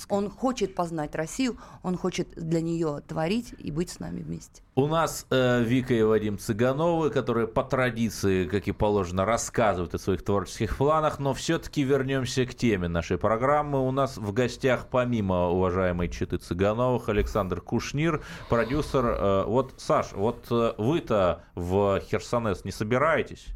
он 0.08 0.30
хочет 0.30 0.74
познать 0.74 1.14
Россию, 1.14 1.58
он 1.82 1.96
хочет 1.96 2.28
для 2.34 2.60
нее 2.60 3.02
творить 3.06 3.54
и 3.58 3.70
быть 3.70 3.90
с 3.90 4.00
нами 4.00 4.22
вместе. 4.22 4.62
У 4.74 4.86
нас 4.86 5.26
э, 5.30 5.62
Вика 5.64 5.92
и 5.92 6.02
Вадим 6.02 6.38
Цыгановы, 6.38 7.10
которые 7.10 7.46
по 7.48 7.64
традиции, 7.64 8.46
как 8.46 8.68
и 8.68 8.72
положено, 8.72 9.24
рассказывают 9.24 9.94
о 9.94 9.98
своих 9.98 10.24
творческих 10.24 10.76
планах, 10.76 11.18
но 11.18 11.34
все-таки 11.34 11.82
вернемся 11.82 12.46
к 12.46 12.54
теме 12.54 12.88
нашей 12.88 13.18
программы. 13.18 13.86
У 13.86 13.90
нас 13.90 14.16
в 14.16 14.32
гостях, 14.32 14.86
помимо 14.90 15.48
уважаемой 15.48 16.08
Читы 16.08 16.38
Цыгановых, 16.38 17.08
Александр 17.08 17.60
Кушнир, 17.60 18.24
продюсер. 18.48 19.04
Э, 19.04 19.44
вот, 19.46 19.74
Саш, 19.78 20.12
вот 20.12 20.46
э, 20.50 20.74
вы-то 20.78 21.44
в 21.54 22.00
Херсонес 22.08 22.64
не 22.64 22.70
собираетесь? 22.70 23.48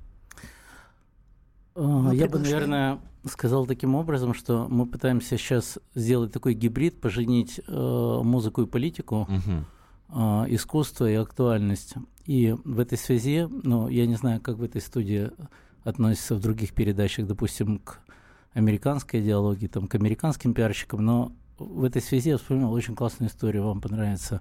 Мы 1.75 2.15
Я 2.17 2.29
бы, 2.29 2.39
наверное, 2.39 3.01
сказал 3.25 3.67
таким 3.67 3.95
образом, 3.95 4.35
что 4.35 4.67
мы 4.69 4.87
пытаемся 4.87 5.39
сейчас 5.39 5.79
сделать 5.95 6.33
такой 6.33 6.55
гибрид, 6.55 7.01
поженить 7.01 7.61
э, 7.67 8.21
музыку 8.23 8.63
и 8.63 8.67
политику, 8.67 9.23
угу. 9.23 10.21
э, 10.21 10.45
искусство 10.49 11.11
и 11.11 11.15
актуальность. 11.15 11.95
И 12.27 12.55
в 12.65 12.79
этой 12.79 12.99
связи, 12.99 13.49
ну, 13.51 13.89
я 13.89 14.07
не 14.07 14.17
знаю, 14.17 14.41
как 14.41 14.59
в 14.59 14.63
этой 14.63 14.81
студии 14.81 15.31
относится 15.85 16.35
в 16.35 16.41
других 16.41 16.75
передачах, 16.75 17.27
допустим, 17.27 17.79
к 17.79 18.01
американской 18.53 19.21
идеологии, 19.21 19.67
там, 19.67 19.89
к 19.89 19.95
американским 19.95 20.55
пиарщикам, 20.55 21.05
но 21.05 21.33
в 21.59 21.85
этой 21.85 22.03
связи 22.03 22.31
я 22.31 22.39
вспомнил 22.39 22.73
очень 22.73 22.95
классную 22.95 23.31
историю, 23.31 23.65
вам 23.65 23.81
понравится. 23.81 24.41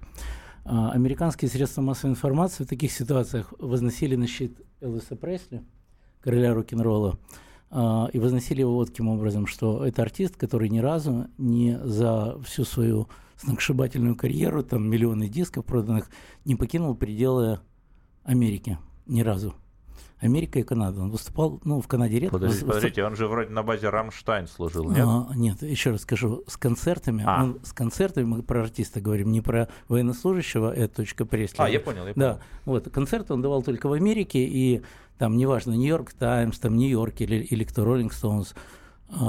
Э, 0.64 0.90
американские 0.92 1.50
средства 1.50 1.80
массовой 1.80 2.10
информации 2.10 2.64
в 2.64 2.68
таких 2.68 2.92
ситуациях 2.92 3.54
возносили 3.58 4.16
на 4.16 4.26
щит 4.26 4.60
Элвиса 4.80 5.16
Пресли– 5.16 5.62
короля 6.22 6.54
рок-н-ролла, 6.54 7.18
а, 7.70 8.08
и 8.12 8.18
возносили 8.18 8.60
его 8.60 8.74
вот 8.74 8.88
таким 8.88 9.08
образом, 9.08 9.46
что 9.46 9.84
это 9.84 10.02
артист, 10.02 10.36
который 10.36 10.68
ни 10.68 10.78
разу 10.78 11.26
не 11.38 11.78
за 11.82 12.38
всю 12.44 12.64
свою 12.64 13.08
сногсшибательную 13.36 14.16
карьеру, 14.16 14.62
там 14.62 14.88
миллионы 14.88 15.28
дисков 15.28 15.64
проданных, 15.64 16.10
не 16.44 16.54
покинул 16.54 16.94
пределы 16.94 17.60
Америки. 18.24 18.78
Ни 19.06 19.22
разу. 19.22 19.54
Америка 20.20 20.58
и 20.58 20.62
Канада. 20.62 21.00
Он 21.00 21.10
выступал, 21.10 21.60
ну, 21.64 21.80
в 21.80 21.88
Канаде 21.88 22.20
редко. 22.20 22.38
Подождите, 22.38 22.66
подождите 22.66 23.04
он 23.04 23.16
же 23.16 23.26
вроде 23.26 23.50
на 23.50 23.62
базе 23.62 23.88
Рамштайн 23.88 24.46
служил, 24.46 24.88
нет? 24.90 25.04
А, 25.06 25.28
нет, 25.34 25.62
еще 25.62 25.90
раз 25.90 26.02
скажу, 26.02 26.44
с 26.46 26.56
концертами, 26.56 27.24
а. 27.26 27.42
он, 27.42 27.60
с 27.64 27.72
концертами 27.72 28.24
мы 28.24 28.42
про 28.42 28.62
артиста 28.62 29.00
говорим, 29.00 29.32
не 29.32 29.40
про 29.40 29.68
военнослужащего, 29.88 30.72
это 30.72 30.96
точка 30.96 31.24
Пресли. 31.24 31.56
А, 31.58 31.68
я 31.68 31.80
понял, 31.80 32.06
я 32.06 32.14
понял. 32.14 32.28
Да, 32.34 32.38
вот, 32.64 32.88
концерты 32.90 33.34
он 33.34 33.42
давал 33.42 33.62
только 33.62 33.88
в 33.88 33.92
Америке, 33.92 34.44
и 34.44 34.82
там, 35.18 35.36
неважно, 35.36 35.72
Нью-Йорк 35.72 36.12
Таймс, 36.12 36.58
там, 36.58 36.76
Нью-Йорк 36.76 37.20
или, 37.20 37.36
или 37.36 37.64
кто, 37.64 37.84
Роллинг 37.84 38.12
Стоунс, 38.12 38.54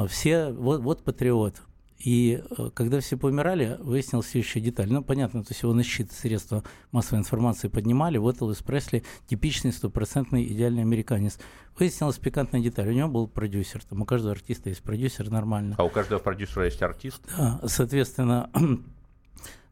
все, 0.08 0.52
вот, 0.52 0.82
вот 0.82 1.04
патриот. 1.04 1.56
И 2.04 2.44
э, 2.58 2.70
когда 2.74 3.00
все 3.00 3.16
помирали, 3.16 3.78
выяснилась 3.80 4.36
еще 4.36 4.60
деталь. 4.60 4.92
Ну, 4.92 5.02
понятно, 5.02 5.42
то 5.42 5.52
есть 5.52 5.64
его 5.64 5.74
на 5.74 5.84
щит 5.84 6.12
средства 6.12 6.64
массовой 6.92 7.20
информации 7.20 7.70
поднимали. 7.70 8.18
Вот 8.18 8.42
Элвис 8.42 8.62
Пресли 8.62 9.04
типичный 9.28 9.72
стопроцентный 9.72 10.44
идеальный 10.44 10.82
американец. 10.82 11.40
Выяснилась 11.80 12.18
пикантная 12.18 12.60
деталь. 12.60 12.90
У 12.90 12.92
него 12.92 13.08
был 13.08 13.28
продюсер. 13.28 13.82
Там 13.86 14.02
у 14.02 14.06
каждого 14.06 14.34
артиста 14.34 14.70
есть 14.70 14.84
продюсер, 14.84 15.30
нормально. 15.30 15.76
А 15.80 15.86
у 15.86 15.90
каждого 15.90 16.20
продюсера 16.20 16.66
есть 16.66 16.82
артист? 16.82 17.22
Да, 17.38 17.62
соответственно, 17.68 18.50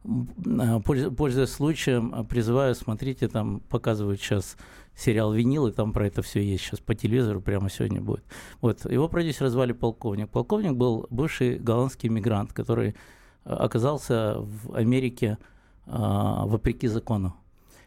пользуясь 0.85 1.50
случаем, 1.50 2.25
призываю, 2.27 2.75
смотрите, 2.75 3.27
там 3.27 3.59
показывают 3.59 4.21
сейчас 4.21 4.55
сериал 5.01 5.34
«Винил», 5.34 5.67
и 5.67 5.72
там 5.72 5.93
про 5.93 6.08
это 6.08 6.22
все 6.22 6.41
есть 6.41 6.63
сейчас 6.63 6.79
по 6.79 6.96
телевизору, 6.96 7.41
прямо 7.41 7.70
сегодня 7.70 8.01
будет. 8.01 8.24
Вот, 8.62 8.86
его 8.86 9.08
продюсера 9.08 9.50
звали 9.50 9.74
полковник. 9.74 10.29
Полковник 10.29 10.74
был 10.74 11.08
бывший 11.10 11.58
голландский 11.58 12.10
мигрант, 12.10 12.53
который 12.53 12.89
э, 12.89 12.93
оказался 13.53 14.38
в 14.39 14.74
Америке 14.74 15.38
а, 15.88 16.46
вопреки 16.46 16.88
закону. 16.88 17.36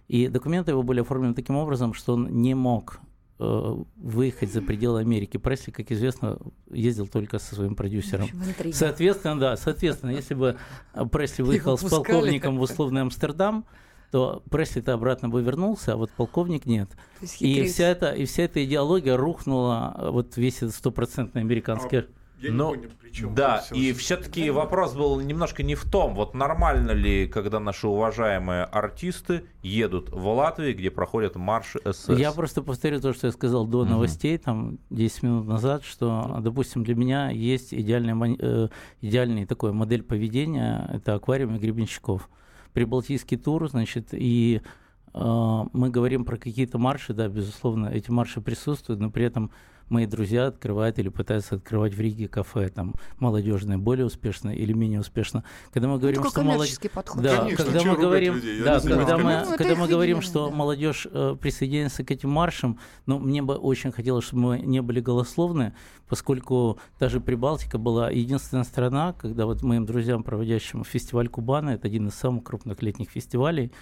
И 0.08 0.28
документы 0.28 0.72
его 0.72 0.82
были 0.82 1.00
оформлены 1.00 1.34
таким 1.34 1.56
образом, 1.56 1.94
что 1.94 2.14
он 2.14 2.42
не 2.42 2.54
мог 2.54 3.00
э, 3.38 3.76
выехать 3.96 4.52
за 4.52 4.60
пределы 4.60 5.00
Америки. 5.00 5.38
Пресли, 5.38 5.70
как 5.70 5.90
известно, 5.90 6.38
ездил 6.70 7.06
только 7.06 7.38
со 7.38 7.54
своим 7.54 7.74
продюсером. 7.74 8.28
Соответственно, 8.72 9.38
да, 9.38 9.56
соответственно, 9.56 10.10
если 10.10 10.34
бы 10.34 10.56
Пресли 11.10 11.42
выехал 11.44 11.78
с 11.78 11.88
полковником 11.88 12.58
в 12.58 12.62
условный 12.62 13.00
Амстердам, 13.00 13.64
то 14.14 14.44
Пресли-то 14.48 14.92
обратно 14.92 15.28
бы 15.28 15.42
вернулся, 15.42 15.94
а 15.94 15.96
вот 15.96 16.08
полковник 16.12 16.66
нет. 16.66 16.88
И 17.40 17.64
вся, 17.64 17.88
эта, 17.88 18.12
и 18.12 18.26
вся 18.26 18.44
эта 18.44 18.64
идеология 18.64 19.16
рухнула, 19.16 20.08
вот 20.12 20.36
весь 20.36 20.58
этот 20.58 20.76
стопроцентный 20.76 21.42
американский... 21.42 21.96
А... 21.96 22.04
Я 22.40 22.52
Но, 22.52 22.74
понял, 22.74 22.90
да, 23.34 23.64
и 23.72 23.92
все-таки 23.92 24.50
вопрос 24.50 24.94
был 24.94 25.18
немножко 25.18 25.64
не 25.64 25.74
в 25.74 25.84
том, 25.84 26.14
вот 26.14 26.34
нормально 26.34 26.92
ли, 26.92 27.26
когда 27.26 27.58
наши 27.58 27.88
уважаемые 27.88 28.64
артисты 28.64 29.46
едут 29.62 30.10
в 30.10 30.28
Латвию, 30.28 30.76
где 30.76 30.90
проходят 30.90 31.34
марши 31.34 31.80
СС. 31.84 32.10
Я 32.10 32.30
просто 32.30 32.62
повторю 32.62 33.00
то, 33.00 33.14
что 33.14 33.28
я 33.28 33.32
сказал 33.32 33.66
до 33.66 33.84
новостей, 33.84 34.38
там 34.38 34.78
10 34.90 35.22
минут 35.24 35.46
назад, 35.48 35.82
что, 35.84 36.38
допустим, 36.40 36.84
для 36.84 36.94
меня 36.94 37.30
есть 37.30 37.74
идеальная, 37.74 38.36
э, 38.38 38.68
идеальный 39.00 39.46
такой 39.46 39.72
модель 39.72 40.04
поведения, 40.04 40.88
это 40.92 41.14
аквариум 41.14 41.56
и 41.56 41.58
гребенщиков 41.58 42.28
прибалтийский 42.74 43.38
тур, 43.38 43.70
значит, 43.70 44.08
и 44.12 44.60
э, 45.14 45.62
мы 45.72 45.90
говорим 45.90 46.26
про 46.26 46.36
какие-то 46.36 46.76
марши, 46.76 47.14
да, 47.14 47.28
безусловно, 47.28 47.86
эти 47.86 48.10
марши 48.10 48.42
присутствуют, 48.42 49.00
но 49.00 49.10
при 49.10 49.24
этом 49.24 49.50
мои 49.88 50.06
друзья 50.06 50.46
открывают 50.46 50.98
или 50.98 51.08
пытаются 51.08 51.56
открывать 51.56 51.94
в 51.94 52.00
Риге 52.00 52.28
кафе, 52.28 52.68
там, 52.68 52.94
молодежное, 53.18 53.78
более 53.78 54.06
успешно 54.06 54.50
или 54.50 54.72
менее 54.72 55.00
успешно. 55.00 55.44
Когда 55.72 55.88
мы 55.88 55.98
говорим, 55.98 56.22
ну, 56.22 56.30
что 56.30 56.42
молодежь... 56.42 56.78
подход. 56.92 57.22
Да, 57.22 57.38
Конечно, 57.38 57.64
когда 57.64 57.82
мы 57.84 57.96
говорим, 57.96 58.40
да, 58.64 58.80
когда 58.80 59.18
мы, 59.18 59.44
ну, 59.44 59.56
когда 59.56 59.74
мы 59.74 59.88
говорим, 59.88 60.22
что 60.22 60.48
да. 60.48 60.54
молодежь 60.54 61.06
э, 61.10 61.36
присоединяется 61.40 62.04
к 62.04 62.10
этим 62.10 62.30
маршам, 62.30 62.78
ну, 63.06 63.18
мне 63.18 63.42
бы 63.42 63.54
очень 63.54 63.92
хотелось, 63.92 64.24
чтобы 64.24 64.42
мы 64.42 64.58
не 64.60 64.80
были 64.82 65.00
голословны, 65.00 65.74
поскольку 66.08 66.78
даже 66.98 67.20
Прибалтика 67.20 67.78
была 67.78 68.10
единственная 68.10 68.64
страна, 68.64 69.12
когда 69.12 69.46
вот 69.46 69.62
моим 69.62 69.86
друзьям, 69.86 70.22
проводящим 70.22 70.84
фестиваль 70.84 71.28
Кубана, 71.28 71.70
это 71.70 71.88
один 71.88 72.08
из 72.08 72.14
самых 72.14 72.44
крупных 72.44 72.82
летних 72.82 73.10
фестивалей, 73.10 73.72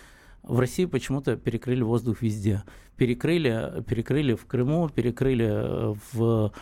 в 0.43 0.59
России 0.59 0.87
почему-то 0.87 1.37
перекрыли 1.37 1.83
воздух 1.83 2.23
везде. 2.23 2.65
Перекрыли, 2.97 3.83
перекрыли 3.89 4.35
в 4.35 4.47
Крыму, 4.47 4.89
перекрыли 4.89 5.49
э, 5.49 5.95
в 6.13 6.53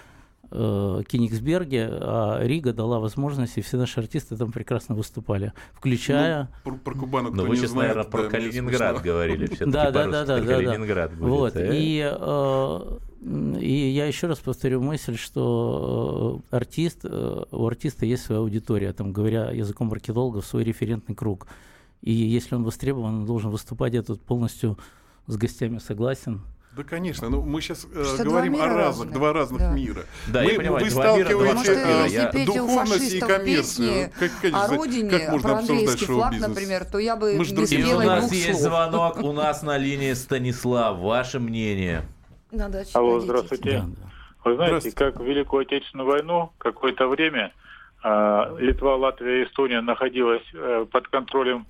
э, 0.51 1.03
Кенигсберге, 1.09 1.89
а 1.91 2.41
Рига 2.43 2.73
дала 2.73 3.01
возможность, 3.01 3.57
и 3.57 3.63
все 3.63 3.79
наши 3.79 4.01
артисты 4.01 4.37
там 4.37 4.53
прекрасно 4.53 4.95
выступали, 4.95 5.53
включая... 5.73 6.51
Ну, 6.65 6.73
про, 6.73 6.79
про 6.79 6.95
Кубану 6.95 7.31
Но 7.31 7.45
вы 7.45 7.57
сейчас, 7.57 7.71
знает, 7.71 7.95
наверное, 7.95 8.11
про 8.11 8.23
да, 8.25 8.29
Калининград 8.29 9.03
говорили. 9.03 9.47
Да, 9.61 9.91
да, 9.91 10.07
да, 10.07 10.25
да, 10.25 10.41
Калининград 10.41 11.15
будет. 11.15 11.29
Вот, 11.29 11.57
э? 11.57 11.71
и, 11.73 12.11
э, 12.13 12.99
и 13.61 13.73
я 13.73 14.07
еще 14.07 14.27
раз 14.27 14.39
повторю 14.41 14.83
мысль, 14.83 15.17
что 15.17 16.43
артист, 16.51 17.07
у 17.07 17.67
артиста 17.67 18.05
есть 18.05 18.25
своя 18.25 18.41
аудитория, 18.43 18.93
там, 18.93 19.13
говоря 19.13 19.51
языком 19.51 19.89
маркетологов, 19.89 20.45
свой 20.45 20.65
референтный 20.65 21.15
круг. 21.15 21.47
И 22.03 22.13
если 22.13 22.55
он 22.55 22.65
востребован, 22.65 23.21
он 23.21 23.27
должен 23.27 23.51
выступать, 23.51 23.95
я 23.95 24.03
тут 24.03 24.23
полностью 24.23 24.79
с 25.27 25.37
гостями 25.37 25.79
согласен. 25.79 26.41
Да, 26.77 26.85
конечно. 26.85 27.29
Но 27.29 27.43
мы 27.43 27.61
сейчас 27.61 27.87
э, 27.93 28.23
говорим 28.23 28.55
о 28.55 28.59
разных, 28.67 28.77
разных, 28.77 29.13
два 29.13 29.33
разных 29.33 29.61
да. 29.61 29.73
мира. 29.73 30.03
Да, 30.29 30.43
мы, 30.43 30.53
я 30.53 30.59
понимаю, 30.59 30.85
вы 30.85 30.91
сталкиваете 30.91 31.75
мира, 31.75 32.07
я... 32.07 32.47
духовность 32.47 33.15
и 33.15 33.21
коммерцию. 33.21 34.11
Как, 34.19 34.31
конечно, 34.41 34.65
о 34.65 34.69
родине, 34.69 35.11
как 35.11 35.31
можно 35.31 35.49
про 35.49 35.59
английский 35.59 36.05
флаг, 36.07 36.33
бизнес? 36.33 36.49
например, 36.49 36.85
то 36.85 36.99
я 36.99 37.17
бы 37.17 37.35
мы 37.37 37.45
не 37.45 37.75
И 37.75 37.93
у 37.93 37.99
нас 37.99 38.33
есть 38.33 38.63
звонок, 38.63 39.19
у 39.19 39.33
нас 39.33 39.63
на 39.63 39.79
линии 39.79 40.13
Станислав. 40.13 40.99
Ваше 40.99 41.41
мнение? 41.41 42.03
Надо 42.53 42.85
Алло, 42.95 43.19
здравствуйте. 43.19 43.81
Да, 43.81 43.87
да. 43.87 44.11
Вы 44.45 44.55
знаете, 44.55 44.93
как 44.93 45.19
в 45.19 45.25
Великую 45.25 45.63
Отечественную 45.63 46.09
войну 46.09 46.53
какое-то 46.59 47.09
время 47.09 47.53
э, 48.03 48.57
Литва, 48.59 48.97
Латвия 48.97 49.43
и 49.43 49.45
Эстония 49.45 49.81
находилась 49.81 50.43
э, 50.55 50.87
под 50.91 51.09
контролем 51.09 51.67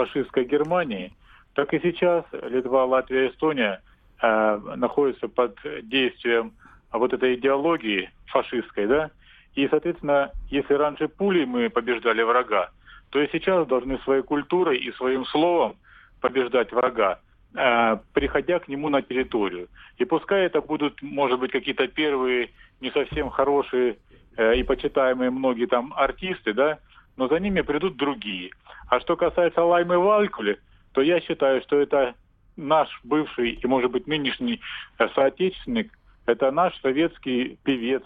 фашистской 0.00 0.44
Германии, 0.44 1.12
так 1.54 1.74
и 1.74 1.80
сейчас 1.80 2.24
Литва, 2.32 2.84
Латвия 2.84 3.28
Эстония 3.28 3.82
э, 4.22 4.60
находятся 4.76 5.28
под 5.28 5.58
действием 5.82 6.52
вот 6.92 7.12
этой 7.12 7.34
идеологии 7.34 8.10
фашистской, 8.26 8.86
да, 8.86 9.10
и, 9.54 9.68
соответственно, 9.68 10.30
если 10.48 10.74
раньше 10.74 11.08
пулей 11.08 11.44
мы 11.44 11.68
побеждали 11.68 12.22
врага, 12.22 12.70
то 13.10 13.20
и 13.20 13.28
сейчас 13.32 13.66
должны 13.66 13.98
своей 13.98 14.22
культурой 14.22 14.78
и 14.78 14.92
своим 14.92 15.24
словом 15.26 15.76
побеждать 16.20 16.72
врага, 16.72 17.18
э, 17.54 17.98
приходя 18.14 18.58
к 18.58 18.68
нему 18.68 18.88
на 18.88 19.02
территорию. 19.02 19.68
И 19.98 20.04
пускай 20.04 20.46
это 20.46 20.60
будут, 20.60 21.02
может 21.02 21.40
быть, 21.40 21.50
какие-то 21.50 21.88
первые 21.88 22.50
не 22.80 22.90
совсем 22.90 23.28
хорошие 23.28 23.96
э, 24.36 24.56
и 24.56 24.62
почитаемые 24.62 25.30
многие 25.30 25.66
там 25.66 25.92
артисты, 25.96 26.54
да, 26.54 26.78
но 27.16 27.28
за 27.28 27.38
ними 27.40 27.60
придут 27.60 27.96
другие. 27.96 28.50
А 28.90 28.98
что 28.98 29.16
касается 29.16 29.62
Лаймы 29.62 29.98
Валькули, 29.98 30.58
то 30.92 31.00
я 31.00 31.20
считаю, 31.20 31.62
что 31.62 31.80
это 31.80 32.14
наш 32.56 32.88
бывший 33.04 33.50
и, 33.50 33.66
может 33.66 33.92
быть, 33.92 34.08
нынешний 34.08 34.60
э, 34.98 35.08
соотечественник, 35.14 35.96
это 36.26 36.50
наш 36.50 36.78
советский 36.80 37.56
певец, 37.62 38.02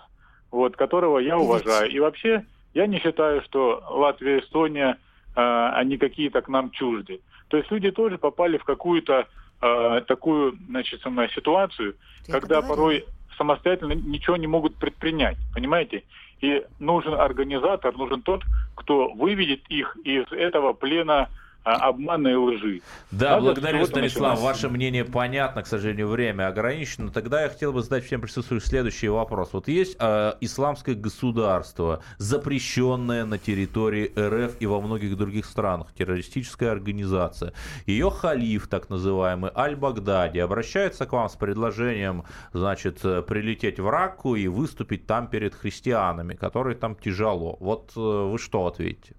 вот, 0.51 0.77
которого 0.77 1.19
я 1.19 1.39
уважаю. 1.39 1.91
И 1.91 1.99
вообще, 1.99 2.45
я 2.75 2.87
не 2.87 3.01
считаю, 3.01 3.43
что 3.43 3.83
Латвия 3.89 4.37
и 4.37 4.41
Эстония, 4.41 4.99
э, 5.35 5.71
они 5.75 5.97
какие-то 5.97 6.43
к 6.43 6.49
нам 6.49 6.71
чужды. 6.71 7.21
То 7.49 7.57
есть 7.57 7.71
люди 7.71 7.91
тоже 7.91 8.19
попали 8.19 8.59
в 8.59 8.65
какую-то 8.65 9.27
э, 9.63 10.03
такую, 10.07 10.59
значит, 10.69 11.01
ситуацию, 11.35 11.95
Ты 12.27 12.33
когда 12.33 12.61
порой 12.61 13.07
самостоятельно 13.39 13.95
ничего 13.95 14.37
не 14.37 14.47
могут 14.47 14.77
предпринять, 14.77 15.39
понимаете? 15.55 16.05
И 16.41 16.63
нужен 16.79 17.15
организатор, 17.15 17.97
нужен 17.97 18.21
тот, 18.21 18.43
кто 18.75 19.09
выведет 19.13 19.67
их 19.69 19.97
из 20.05 20.31
этого 20.33 20.73
плена 20.73 21.29
обмана 21.65 22.29
и 22.29 22.35
лжи. 22.35 22.83
Да, 23.11 23.31
Надо 23.31 23.43
благодарю, 23.43 23.87
Станислав. 23.87 24.41
Ваше 24.41 24.69
мнение 24.69 25.05
понятно, 25.05 25.63
к 25.63 25.67
сожалению, 25.67 26.09
время 26.09 26.49
ограничено. 26.49 27.11
Тогда 27.11 27.43
я 27.43 27.49
хотел 27.49 27.73
бы 27.73 27.83
задать 27.83 28.05
всем 28.05 28.21
присутствующим 28.21 28.69
следующий 28.69 29.09
вопрос. 29.09 29.51
Вот 29.53 29.69
есть 29.69 29.97
э, 29.99 30.33
исламское 30.41 30.95
государство, 30.95 32.03
запрещенное 32.19 33.25
на 33.25 33.39
территории 33.39 34.13
РФ 34.17 34.57
и 34.61 34.67
во 34.67 34.81
многих 34.81 35.17
других 35.17 35.47
странах, 35.47 35.93
террористическая 35.95 36.71
организация. 36.71 37.55
Ее 37.87 38.11
халиф, 38.11 38.69
так 38.69 38.91
называемый, 38.91 39.51
Аль-Багдади, 39.55 40.39
обращается 40.39 41.07
к 41.07 41.13
вам 41.13 41.29
с 41.29 41.37
предложением, 41.37 42.25
значит, 42.53 43.01
прилететь 43.01 43.81
в 43.81 43.89
Ракку 43.89 44.37
и 44.37 44.49
выступить 44.49 45.07
там 45.07 45.29
перед 45.29 45.55
христианами, 45.55 46.35
которые 46.35 46.77
там 46.77 46.95
тяжело. 46.95 47.57
Вот 47.61 47.93
э, 47.97 48.01
вы 48.01 48.39
что 48.39 48.67
ответите? 48.67 49.15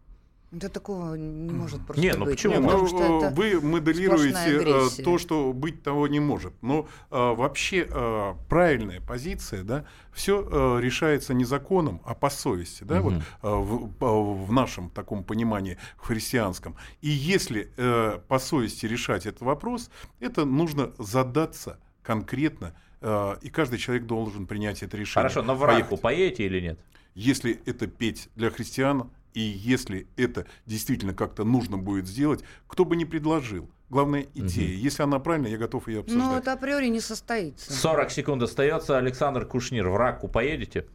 Да 0.55 0.69
такого 0.69 1.15
не 1.15 1.51
может 1.51 1.85
просто 1.85 2.01
не, 2.01 2.13
ну 2.13 2.23
быть. 2.23 2.35
Почему? 2.35 2.53
Нет, 2.53 2.63
ну, 2.63 2.87
что 2.87 3.29
вы 3.33 3.59
моделируете 3.59 4.61
э, 4.63 5.03
то, 5.03 5.17
что 5.17 5.51
быть 5.51 5.83
того 5.83 6.07
не 6.07 6.21
может. 6.21 6.53
Но 6.61 6.87
а, 7.11 7.33
вообще 7.33 7.85
а, 7.91 8.37
правильная 8.47 9.01
позиция, 9.01 9.63
да, 9.63 9.85
все 10.13 10.47
а, 10.49 10.79
решается 10.79 11.33
не 11.33 11.43
законом, 11.43 12.01
а 12.05 12.15
по 12.15 12.29
совести, 12.29 12.85
да, 12.85 13.01
угу. 13.01 13.09
вот 13.09 13.23
а, 13.41 13.55
в, 13.57 14.45
в 14.45 14.51
нашем 14.53 14.89
таком 14.89 15.25
понимании 15.25 15.77
христианском. 15.97 16.77
И 17.01 17.09
если 17.09 17.69
а, 17.75 18.19
по 18.19 18.39
совести 18.39 18.85
решать 18.85 19.25
этот 19.25 19.41
вопрос, 19.41 19.89
это 20.21 20.45
нужно 20.45 20.93
задаться 20.97 21.79
конкретно, 22.01 22.73
а, 23.01 23.37
и 23.41 23.49
каждый 23.49 23.77
человек 23.77 24.05
должен 24.05 24.47
принять 24.47 24.83
это 24.83 24.95
решение. 24.95 25.29
Хорошо, 25.29 25.41
но 25.41 25.53
в 25.53 25.65
Раху 25.65 25.97
поедете 25.97 26.45
или 26.45 26.61
нет? 26.61 26.79
Если 27.13 27.59
это 27.65 27.87
петь 27.87 28.29
для 28.35 28.49
христиан, 28.49 29.09
и 29.35 29.41
если 29.41 30.07
это 30.17 30.47
действительно 30.65 31.13
как-то 31.13 31.43
нужно 31.43 31.77
будет 31.77 32.07
сделать, 32.07 32.43
кто 32.67 32.85
бы 32.85 32.95
ни 32.95 33.03
предложил, 33.03 33.69
Главная 33.87 34.25
идея. 34.33 34.73
Угу. 34.75 34.83
Если 34.83 35.03
она 35.03 35.19
правильная, 35.19 35.51
я 35.51 35.57
готов 35.57 35.87
ее 35.87 35.99
обсуждать. 35.99 36.27
Ну, 36.27 36.35
это 36.35 36.53
априори 36.53 36.87
не 36.87 36.99
состоится. 36.99 37.71
40 37.71 38.09
секунд 38.09 38.41
остается. 38.41 38.97
Александр 38.97 39.45
Кушнир, 39.45 39.87
в 39.89 39.95
Раку 39.95 40.27
поедете? 40.27 40.87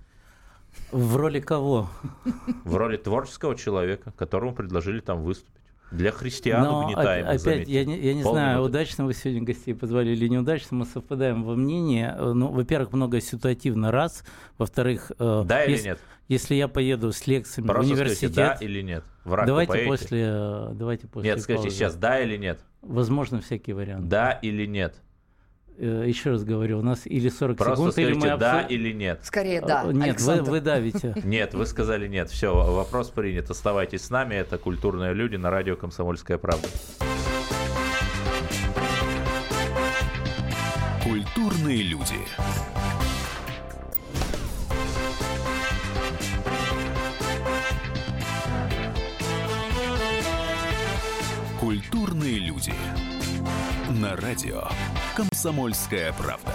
В 0.90 1.16
роли 1.16 1.38
кого? 1.38 1.88
В 2.64 2.74
роли 2.74 2.96
творческого 2.96 3.54
человека, 3.56 4.12
которому 4.16 4.54
предложили 4.54 5.00
там 5.00 5.22
выступить. 5.22 5.54
Для 5.92 6.12
христиан 6.12 6.62
Но 6.62 6.84
угнетаемых, 6.84 7.28
опять, 7.28 7.40
заметьте. 7.40 7.72
я 7.72 7.84
не, 7.84 7.98
я 7.98 8.14
не 8.14 8.22
знаю, 8.22 8.58
минуты. 8.58 8.70
удачно 8.70 9.04
вы 9.06 9.14
сегодня 9.14 9.42
гостей 9.42 9.74
позвали 9.74 10.10
или 10.10 10.28
неудачно, 10.28 10.76
мы 10.76 10.86
совпадаем 10.86 11.42
во 11.42 11.56
мнении. 11.56 12.08
Ну, 12.16 12.46
во-первых, 12.48 12.92
много 12.92 13.20
ситуативно 13.20 13.90
раз. 13.90 14.22
Во-вторых... 14.56 15.10
Э, 15.18 15.42
да 15.44 15.62
если, 15.62 15.74
или 15.74 15.88
нет? 15.88 15.98
Если 16.30 16.54
я 16.54 16.68
поеду 16.68 17.10
с 17.10 17.26
лекциями 17.26 17.66
Просто 17.66 17.88
в 17.88 17.92
университет... 17.92 18.32
Скажите, 18.32 18.58
да 18.60 18.64
или 18.64 18.82
нет? 18.82 19.04
В 19.24 19.44
давайте 19.44 19.78
после, 19.84 20.26
э, 20.28 20.70
давайте 20.74 21.08
после 21.08 21.28
Нет, 21.28 21.40
скажите 21.40 21.64
паузы. 21.64 21.76
сейчас, 21.76 21.96
да 21.96 22.20
или 22.20 22.36
нет? 22.36 22.60
Возможно, 22.82 23.40
всякие 23.40 23.74
варианты. 23.74 24.06
Да 24.06 24.30
или 24.30 24.64
нет? 24.64 24.94
Э, 25.76 26.04
еще 26.06 26.30
раз 26.30 26.44
говорю, 26.44 26.78
у 26.78 26.82
нас 26.82 27.04
или 27.04 27.28
40 27.28 27.56
Просто 27.56 27.74
секунд, 27.74 27.92
скажите, 27.94 28.12
или 28.12 28.18
мы 28.20 28.38
да 28.38 28.60
обсуд... 28.60 28.70
или 28.70 28.92
нет. 28.92 29.20
Скорее 29.24 29.60
да. 29.60 29.82
Нет, 29.92 30.20
вы, 30.20 30.42
вы 30.42 30.60
давите. 30.60 31.14
Нет, 31.24 31.54
вы 31.54 31.66
сказали 31.66 32.06
нет. 32.06 32.30
Все, 32.30 32.54
вопрос 32.54 33.10
принят. 33.10 33.50
Оставайтесь 33.50 34.02
с 34.02 34.10
нами. 34.10 34.36
Это 34.36 34.56
«Культурные 34.56 35.12
люди» 35.12 35.34
на 35.34 35.50
радио 35.50 35.74
«Комсомольская 35.74 36.38
правда». 36.38 36.68
Культурные 41.02 41.82
люди. 41.82 42.14
Культурные 52.30 52.38
люди. 52.38 52.72
На 53.88 54.14
радио 54.14 54.62
«Комсомольская 55.16 56.12
правда». 56.12 56.52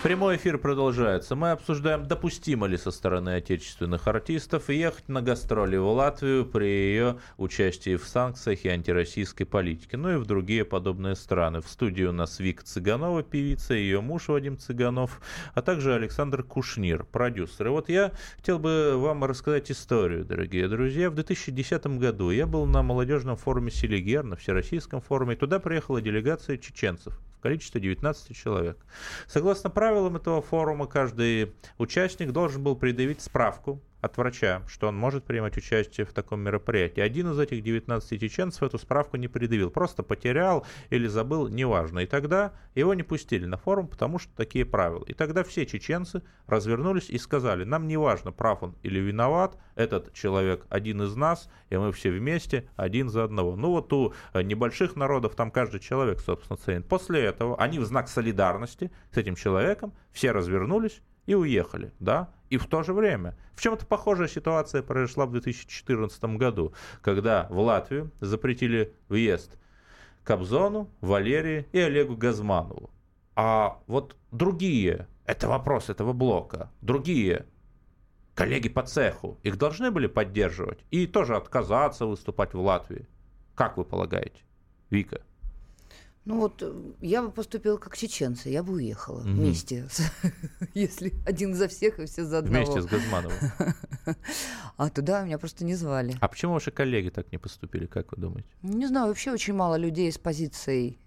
Прямой 0.00 0.36
эфир 0.36 0.58
продолжается. 0.58 1.34
Мы 1.34 1.50
обсуждаем, 1.50 2.06
допустимо 2.06 2.68
ли 2.68 2.76
со 2.76 2.92
стороны 2.92 3.30
отечественных 3.30 4.06
артистов 4.06 4.68
ехать 4.68 5.08
на 5.08 5.22
гастроли 5.22 5.76
в 5.76 5.88
Латвию 5.88 6.46
при 6.46 6.66
ее 6.66 7.18
участии 7.36 7.96
в 7.96 8.04
санкциях 8.04 8.64
и 8.64 8.68
антироссийской 8.68 9.44
политике, 9.44 9.96
ну 9.96 10.12
и 10.12 10.16
в 10.16 10.24
другие 10.24 10.64
подобные 10.64 11.16
страны. 11.16 11.60
В 11.60 11.68
студии 11.68 12.04
у 12.04 12.12
нас 12.12 12.38
Вика 12.38 12.64
Цыганова, 12.64 13.24
певица, 13.24 13.74
ее 13.74 14.00
муж 14.00 14.28
Вадим 14.28 14.56
Цыганов, 14.56 15.20
а 15.54 15.62
также 15.62 15.92
Александр 15.92 16.44
Кушнир, 16.44 17.02
продюсер. 17.02 17.66
И 17.66 17.70
вот 17.70 17.88
я 17.88 18.12
хотел 18.36 18.60
бы 18.60 18.92
вам 18.96 19.24
рассказать 19.24 19.68
историю, 19.72 20.24
дорогие 20.24 20.68
друзья. 20.68 21.10
В 21.10 21.16
2010 21.16 21.98
году 21.98 22.30
я 22.30 22.46
был 22.46 22.66
на 22.66 22.84
молодежном 22.84 23.36
форуме 23.36 23.72
Селигер, 23.72 24.22
на 24.22 24.36
Всероссийском 24.36 25.00
форуме, 25.00 25.34
и 25.34 25.36
туда 25.36 25.58
приехала 25.58 26.00
делегация 26.00 26.56
чеченцев 26.56 27.18
в 27.38 27.40
количестве 27.40 27.80
19 27.80 28.36
человек. 28.36 28.78
Согласно 29.26 29.70
правилам 29.70 30.16
этого 30.16 30.42
форума, 30.42 30.86
каждый 30.86 31.54
участник 31.78 32.32
должен 32.32 32.62
был 32.62 32.76
предъявить 32.76 33.20
справку 33.20 33.80
от 34.00 34.16
врача, 34.16 34.62
что 34.68 34.88
он 34.88 34.96
может 34.96 35.24
принимать 35.24 35.56
участие 35.56 36.06
в 36.06 36.12
таком 36.12 36.40
мероприятии. 36.40 37.00
Один 37.00 37.30
из 37.32 37.38
этих 37.38 37.62
19 37.62 38.20
чеченцев 38.20 38.62
эту 38.62 38.78
справку 38.78 39.16
не 39.16 39.28
предъявил, 39.28 39.70
просто 39.70 40.02
потерял 40.02 40.66
или 40.90 41.06
забыл, 41.06 41.48
неважно. 41.48 42.00
И 42.00 42.06
тогда 42.06 42.52
его 42.74 42.94
не 42.94 43.02
пустили 43.02 43.46
на 43.46 43.56
форум, 43.56 43.88
потому 43.88 44.18
что 44.18 44.32
такие 44.36 44.64
правила. 44.64 45.04
И 45.06 45.14
тогда 45.14 45.42
все 45.42 45.66
чеченцы 45.66 46.22
развернулись 46.46 47.10
и 47.10 47.18
сказали, 47.18 47.64
нам 47.64 47.88
не 47.88 47.96
важно, 47.96 48.32
прав 48.32 48.62
он 48.62 48.76
или 48.82 48.98
виноват, 48.98 49.56
этот 49.74 50.12
человек 50.12 50.66
один 50.68 51.02
из 51.02 51.14
нас, 51.16 51.48
и 51.70 51.76
мы 51.76 51.92
все 51.92 52.10
вместе, 52.10 52.68
один 52.76 53.08
за 53.08 53.24
одного. 53.24 53.56
Ну 53.56 53.70
вот 53.70 53.92
у 53.92 54.12
э, 54.32 54.42
небольших 54.42 54.96
народов 54.96 55.34
там 55.34 55.50
каждый 55.50 55.80
человек, 55.80 56.20
собственно, 56.20 56.56
ценит. 56.56 56.88
После 56.88 57.20
этого 57.20 57.60
они 57.60 57.78
в 57.78 57.84
знак 57.84 58.08
солидарности 58.08 58.90
с 59.12 59.16
этим 59.16 59.34
человеком 59.34 59.92
все 60.12 60.32
развернулись 60.32 61.00
и 61.28 61.34
уехали, 61.34 61.92
да, 62.00 62.30
и 62.48 62.56
в 62.56 62.66
то 62.66 62.82
же 62.82 62.94
время. 62.94 63.36
В 63.54 63.60
чем-то 63.60 63.84
похожая 63.84 64.28
ситуация 64.28 64.82
произошла 64.82 65.26
в 65.26 65.32
2014 65.32 66.24
году, 66.38 66.72
когда 67.02 67.46
в 67.50 67.58
Латвию 67.58 68.10
запретили 68.20 68.94
въезд 69.10 69.58
Кобзону, 70.24 70.88
Валерии 71.02 71.68
и 71.72 71.80
Олегу 71.80 72.16
Газманову. 72.16 72.88
А 73.36 73.78
вот 73.86 74.16
другие, 74.32 75.06
это 75.26 75.48
вопрос 75.48 75.90
этого 75.90 76.14
блока, 76.14 76.70
другие 76.80 77.44
коллеги 78.34 78.70
по 78.70 78.82
цеху, 78.82 79.38
их 79.42 79.58
должны 79.58 79.90
были 79.90 80.06
поддерживать 80.06 80.78
и 80.90 81.06
тоже 81.06 81.36
отказаться 81.36 82.06
выступать 82.06 82.54
в 82.54 82.60
Латвии. 82.60 83.06
Как 83.54 83.76
вы 83.76 83.84
полагаете, 83.84 84.40
Вика? 84.88 85.20
Ну 86.28 86.40
вот 86.40 86.62
э, 86.62 86.74
я 87.00 87.22
бы 87.22 87.30
поступила 87.30 87.78
как 87.78 87.96
чеченцы, 87.96 88.50
я 88.50 88.62
бы 88.62 88.74
уехала 88.74 89.20
угу. 89.20 89.28
вместе, 89.28 89.88
если 90.74 91.14
один 91.24 91.54
за 91.54 91.68
всех 91.68 91.98
и 91.98 92.04
все 92.04 92.26
за 92.26 92.40
одного. 92.40 92.66
Вместе 92.66 92.82
с 92.82 92.86
Газмановым. 92.86 93.38
А 94.76 94.90
туда 94.90 95.22
меня 95.24 95.38
просто 95.38 95.64
не 95.64 95.74
звали. 95.74 96.14
А 96.20 96.28
почему 96.28 96.52
ваши 96.52 96.70
коллеги 96.70 97.08
так 97.08 97.32
не 97.32 97.38
поступили, 97.38 97.86
как 97.86 98.12
вы 98.12 98.18
думаете? 98.18 98.48
Не 98.62 98.86
знаю, 98.86 99.08
вообще 99.08 99.32
очень 99.32 99.54
мало 99.54 99.76
людей 99.76 100.12
с 100.12 100.18
позицией 100.18 100.98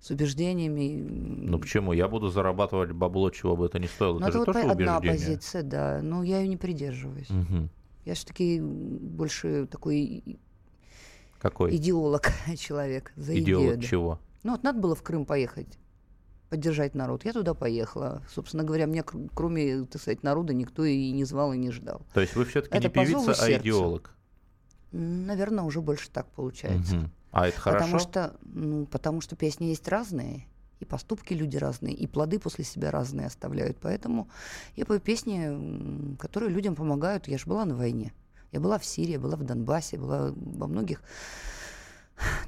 с 0.00 0.10
убеждениями. 0.10 1.02
Ну 1.02 1.58
почему? 1.58 1.94
Я 1.94 2.06
буду 2.06 2.28
зарабатывать 2.28 2.92
бабло, 2.92 3.30
чего 3.30 3.56
бы 3.56 3.66
это 3.66 3.78
ни 3.78 3.86
стоило. 3.86 4.18
Ну, 4.18 4.26
это, 4.26 4.28
это 4.28 4.38
вот 4.38 4.44
тоже 4.52 4.58
одна 4.60 4.98
убеждение. 4.98 5.18
позиция, 5.18 5.62
да. 5.62 6.00
Но 6.02 6.22
я 6.22 6.40
ее 6.40 6.48
не 6.48 6.58
придерживаюсь. 6.58 7.30
Угу. 7.30 7.68
Я 8.04 8.14
же 8.14 8.26
таки 8.26 8.60
больше 8.60 9.66
такой 9.66 10.38
какой? 11.38 11.74
Идеолог 11.74 12.30
человек. 12.58 13.12
За 13.16 13.36
Идеолог 13.36 13.76
идею, 13.76 13.82
чего? 13.82 14.20
Ну 14.42 14.52
вот 14.52 14.62
надо 14.62 14.80
было 14.80 14.94
в 14.94 15.02
Крым 15.02 15.24
поехать 15.26 15.78
поддержать 16.52 16.94
народ. 16.94 17.24
Я 17.24 17.32
туда 17.32 17.54
поехала. 17.54 18.22
Собственно 18.28 18.62
говоря, 18.62 18.86
мне 18.86 19.02
кроме, 19.02 19.86
так 19.86 20.02
сказать, 20.02 20.22
народа 20.22 20.52
никто 20.52 20.84
и 20.84 21.10
не 21.10 21.24
звал, 21.24 21.54
и 21.54 21.56
не 21.56 21.70
ждал. 21.70 22.02
То 22.12 22.20
есть 22.20 22.36
вы 22.36 22.44
все-таки 22.44 22.78
не 22.78 22.90
певица, 22.90 23.32
а 23.42 23.50
идеолог? 23.52 24.14
Наверное, 24.92 25.64
уже 25.64 25.80
больше 25.80 26.10
так 26.10 26.26
получается. 26.26 26.96
Угу. 26.96 27.10
А 27.30 27.48
это 27.48 27.58
хорошо? 27.58 27.84
Потому 27.84 27.98
что, 27.98 28.36
ну, 28.42 28.84
потому 28.84 29.20
что 29.22 29.34
песни 29.34 29.68
есть 29.68 29.88
разные, 29.88 30.46
и 30.78 30.84
поступки 30.84 31.32
люди 31.32 31.56
разные, 31.56 31.94
и 31.94 32.06
плоды 32.06 32.38
после 32.38 32.64
себя 32.64 32.90
разные 32.90 33.28
оставляют. 33.28 33.78
Поэтому 33.80 34.28
я 34.76 34.84
пою 34.84 35.00
песни, 35.00 36.16
которые 36.18 36.50
людям 36.50 36.74
помогают. 36.74 37.28
Я 37.28 37.38
же 37.38 37.46
была 37.46 37.64
на 37.64 37.74
войне. 37.74 38.12
Я 38.50 38.60
была 38.60 38.78
в 38.78 38.84
Сирии, 38.84 39.16
была 39.16 39.36
в 39.36 39.42
Донбассе, 39.42 39.96
была 39.96 40.34
во 40.36 40.66
многих 40.66 41.00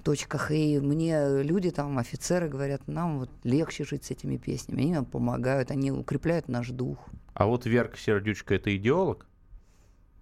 точках. 0.02 0.50
И 0.50 0.78
мне 0.78 1.42
люди, 1.42 1.70
там, 1.70 1.98
офицеры 1.98 2.48
говорят, 2.48 2.86
нам 2.86 3.20
вот 3.20 3.30
легче 3.42 3.84
жить 3.84 4.04
с 4.04 4.10
этими 4.10 4.36
песнями. 4.36 4.82
Они 4.82 4.94
нам 4.94 5.04
помогают, 5.04 5.70
они 5.70 5.90
укрепляют 5.90 6.48
наш 6.48 6.68
дух. 6.68 6.98
А 7.34 7.46
вот 7.46 7.66
Верка 7.66 7.98
Сердючка– 7.98 8.54
это 8.56 8.74
идеолог? 8.76 9.26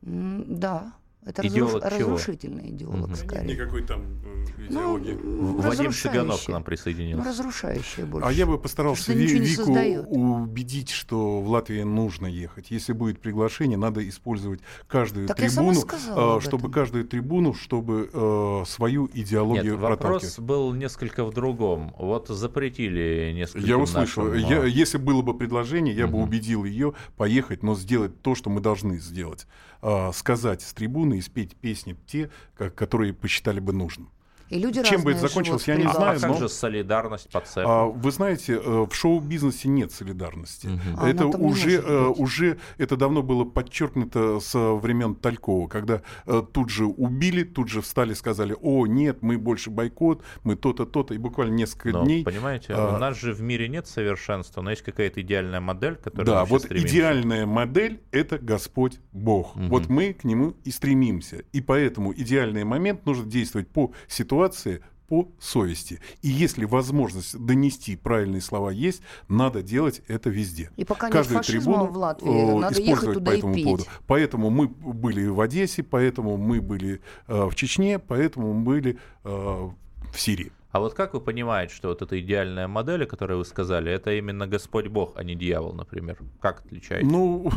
да. 0.02 0.92
Это 1.24 1.46
идеолог 1.46 1.84
разруш... 1.84 2.00
разрушительный 2.00 2.70
идеолог, 2.70 3.08
угу. 3.08 3.14
скорее. 3.14 3.46
Нет 3.46 3.58
никакой 3.58 3.82
там 3.82 4.02
э, 4.24 4.66
идеологии. 4.68 5.18
Ну, 5.22 5.60
Вадим 5.60 5.92
Шиганов 5.92 6.44
к 6.44 6.48
нам 6.48 6.64
присоединился. 6.64 7.22
Ну, 7.22 7.30
разрушающее 7.30 8.06
больше. 8.06 8.28
А 8.28 8.32
я 8.32 8.44
бы 8.44 8.58
постарался 8.58 9.12
Ви- 9.12 9.38
Вику 9.38 9.72
убедить, 10.08 10.90
что 10.90 11.40
в 11.40 11.48
Латвии 11.48 11.82
нужно 11.82 12.26
ехать. 12.26 12.72
Если 12.72 12.92
будет 12.92 13.20
приглашение, 13.20 13.78
надо 13.78 14.06
использовать 14.08 14.60
каждую 14.88 15.28
так 15.28 15.36
трибуну, 15.36 15.84
э, 16.16 16.40
чтобы 16.40 16.70
каждую 16.72 17.04
трибуну, 17.04 17.54
чтобы 17.54 18.10
э, 18.12 18.64
свою 18.66 19.08
идеологию 19.12 19.74
Нет, 19.74 19.80
вопрос 19.80 20.40
был 20.40 20.72
несколько 20.72 21.24
в 21.24 21.32
другом. 21.32 21.94
Вот 21.98 22.28
запретили 22.28 23.32
несколько 23.32 23.64
Я 23.64 23.78
услышал. 23.78 24.24
Нашим... 24.24 24.48
Я, 24.48 24.64
если 24.64 24.98
было 24.98 25.22
бы 25.22 25.38
предложение, 25.38 25.94
я 25.94 26.06
угу. 26.06 26.18
бы 26.18 26.22
убедил 26.24 26.64
ее 26.64 26.94
поехать, 27.16 27.62
но 27.62 27.76
сделать 27.76 28.22
то, 28.22 28.34
что 28.34 28.50
мы 28.50 28.60
должны 28.60 28.98
сделать. 28.98 29.46
Э, 29.82 30.12
сказать 30.14 30.62
с 30.62 30.72
трибуны 30.72 31.18
и 31.18 31.20
спеть 31.20 31.56
песни 31.56 31.96
те, 32.06 32.30
которые 32.54 33.12
посчитали 33.12 33.58
бы 33.58 33.72
нужным. 33.72 34.10
И 34.52 34.58
люди 34.58 34.82
Чем 34.82 35.02
бы 35.02 35.12
это 35.12 35.20
закончилось, 35.20 35.66
я 35.66 35.76
не 35.76 35.88
знаю. 35.88 36.18
А 36.18 36.20
как 36.20 36.30
но... 36.30 36.36
же 36.36 36.48
солидарность 36.50 37.30
по 37.30 37.40
цеху? 37.40 37.68
А, 37.68 37.86
вы 37.86 38.10
знаете, 38.10 38.60
э, 38.62 38.86
в 38.88 38.94
шоу-бизнесе 38.94 39.68
нет 39.68 39.92
солидарности. 39.92 40.66
Угу. 40.66 41.06
Это 41.06 41.26
уже, 41.26 41.70
э, 41.80 42.06
уже 42.08 42.58
это 42.76 42.98
давно 42.98 43.22
было 43.22 43.44
подчеркнуто 43.44 44.40
со 44.40 44.74
времен 44.74 45.14
Талькова, 45.14 45.68
когда 45.68 46.02
э, 46.26 46.42
тут 46.52 46.68
же 46.68 46.84
убили, 46.84 47.44
тут 47.44 47.70
же 47.70 47.80
встали, 47.80 48.12
сказали, 48.12 48.54
о, 48.60 48.86
нет, 48.86 49.22
мы 49.22 49.38
больше 49.38 49.70
бойкот, 49.70 50.22
мы 50.44 50.56
то-то, 50.56 50.84
то-то, 50.84 51.14
и 51.14 51.18
буквально 51.18 51.54
несколько 51.54 51.90
но, 51.90 52.04
дней. 52.04 52.22
Понимаете, 52.22 52.74
а... 52.74 52.96
у 52.96 52.98
нас 52.98 53.18
же 53.18 53.32
в 53.32 53.40
мире 53.40 53.68
нет 53.68 53.86
совершенства, 53.86 54.60
но 54.60 54.68
есть 54.68 54.82
какая-то 54.82 55.22
идеальная 55.22 55.60
модель, 55.60 55.96
которая 55.96 56.26
Да, 56.26 56.44
вот 56.44 56.64
стремимся. 56.64 56.94
идеальная 56.94 57.46
модель— 57.46 58.02
это 58.10 58.38
Господь 58.38 59.00
Бог. 59.12 59.56
Угу. 59.56 59.64
Вот 59.68 59.88
мы 59.88 60.12
к 60.12 60.24
нему 60.24 60.54
и 60.64 60.70
стремимся. 60.70 61.42
И 61.52 61.62
поэтому 61.62 62.12
идеальный 62.12 62.64
момент 62.64 63.06
нужно 63.06 63.24
действовать 63.24 63.68
по 63.68 63.92
ситуации, 64.08 64.41
ситуации 64.50 64.82
по 65.08 65.28
совести. 65.38 66.00
И 66.22 66.28
если 66.28 66.64
возможность 66.64 67.36
донести 67.38 67.96
правильные 67.96 68.40
слова 68.40 68.70
есть, 68.70 69.02
надо 69.28 69.62
делать 69.62 70.00
это 70.08 70.30
везде. 70.30 70.70
И 70.76 70.84
пока 70.84 71.10
Каждую 71.10 71.38
нет 71.38 71.46
трибуну 71.46 71.86
в 71.86 71.96
Латвии, 71.98 72.58
надо 72.58 72.80
ехать 72.80 73.12
туда 73.12 73.32
по 73.32 73.36
этому 73.36 73.52
и 73.52 73.56
петь. 73.56 73.64
поводу. 73.64 73.84
Поэтому 74.06 74.50
мы 74.50 74.68
были 74.68 75.26
в 75.26 75.40
Одессе, 75.40 75.82
поэтому 75.82 76.38
мы 76.38 76.62
были 76.62 77.02
э, 77.26 77.44
в 77.44 77.54
Чечне, 77.54 77.98
поэтому 77.98 78.54
мы 78.54 78.64
были 78.64 78.98
э, 79.24 79.28
в 79.28 80.18
Сирии. 80.18 80.52
А 80.72 80.80
вот 80.80 80.94
как 80.94 81.12
вы 81.12 81.20
понимаете, 81.20 81.74
что 81.74 81.88
вот 81.88 82.00
эта 82.00 82.18
идеальная 82.18 82.66
модель, 82.66 83.04
о 83.04 83.06
которой 83.06 83.36
вы 83.36 83.44
сказали, 83.44 83.92
это 83.92 84.10
именно 84.14 84.46
Господь 84.46 84.86
Бог, 84.86 85.12
а 85.16 85.22
не 85.22 85.34
дьявол, 85.34 85.74
например? 85.74 86.16
Как 86.40 86.64
отличаете? 86.64 87.06
Ну, 87.06 87.50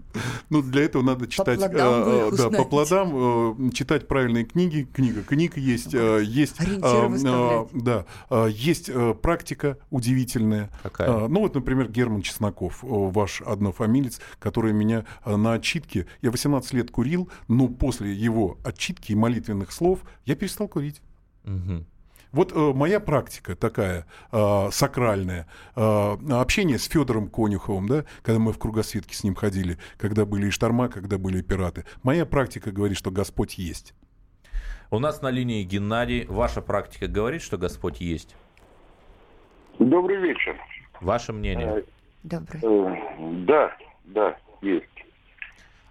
ну 0.50 0.62
для 0.62 0.84
этого 0.84 1.02
надо 1.02 1.26
читать 1.26 1.60
по 1.60 1.68
плодам, 1.68 2.02
э, 2.06 2.30
да, 2.34 2.50
по 2.50 2.64
плодам 2.64 3.68
э, 3.68 3.70
читать 3.72 4.08
правильные 4.08 4.46
книги. 4.46 4.88
Книга 4.90 5.22
книг 5.22 5.58
есть, 5.58 5.94
э, 5.94 6.22
есть, 6.24 6.56
э, 6.60 7.66
да, 7.74 8.06
э, 8.30 8.48
есть 8.50 8.88
э, 8.88 9.14
практика 9.20 9.76
удивительная. 9.90 10.70
Какая? 10.82 11.26
Э, 11.26 11.28
ну 11.28 11.40
вот, 11.40 11.54
например, 11.54 11.90
Герман 11.90 12.22
Чесноков, 12.22 12.78
ваш 12.80 13.42
однофамилец, 13.42 14.18
который 14.38 14.72
меня 14.72 15.04
на 15.26 15.52
отчитке, 15.52 16.06
я 16.22 16.30
18 16.30 16.72
лет 16.72 16.90
курил, 16.90 17.28
но 17.48 17.68
после 17.68 18.14
его 18.14 18.56
отчитки 18.64 19.12
и 19.12 19.14
молитвенных 19.14 19.72
слов 19.72 20.00
я 20.24 20.36
перестал 20.36 20.68
курить. 20.68 21.02
Угу. 21.44 21.84
Вот 22.32 22.52
э, 22.52 22.72
моя 22.74 22.98
практика 22.98 23.54
такая 23.54 24.06
э, 24.30 24.68
сакральная, 24.70 25.46
э, 25.76 26.16
общение 26.30 26.78
с 26.78 26.84
Федором 26.84 27.28
Конюховым, 27.28 27.88
да, 27.88 28.04
когда 28.22 28.38
мы 28.38 28.52
в 28.52 28.58
кругосветке 28.58 29.14
с 29.14 29.22
ним 29.22 29.34
ходили, 29.34 29.76
когда 29.98 30.24
были 30.24 30.46
и 30.46 30.50
шторма, 30.50 30.88
когда 30.88 31.18
были 31.18 31.38
и 31.38 31.42
пираты. 31.42 31.84
Моя 32.02 32.24
практика 32.24 32.72
говорит, 32.72 32.96
что 32.96 33.10
Господь 33.10 33.58
есть. 33.58 33.94
У 34.90 34.98
нас 34.98 35.22
на 35.22 35.30
линии 35.30 35.62
Геннадий. 35.62 36.26
Ваша 36.26 36.60
практика 36.60 37.06
говорит, 37.06 37.42
что 37.42 37.56
Господь 37.56 38.00
есть? 38.00 38.36
Добрый 39.78 40.18
вечер. 40.18 40.56
Ваше 41.00 41.32
мнение? 41.32 41.78
Э, 41.78 41.82
Добрый. 42.22 42.60
Э, 42.62 43.44
да, 43.46 43.76
да, 44.04 44.36
есть. 44.60 44.86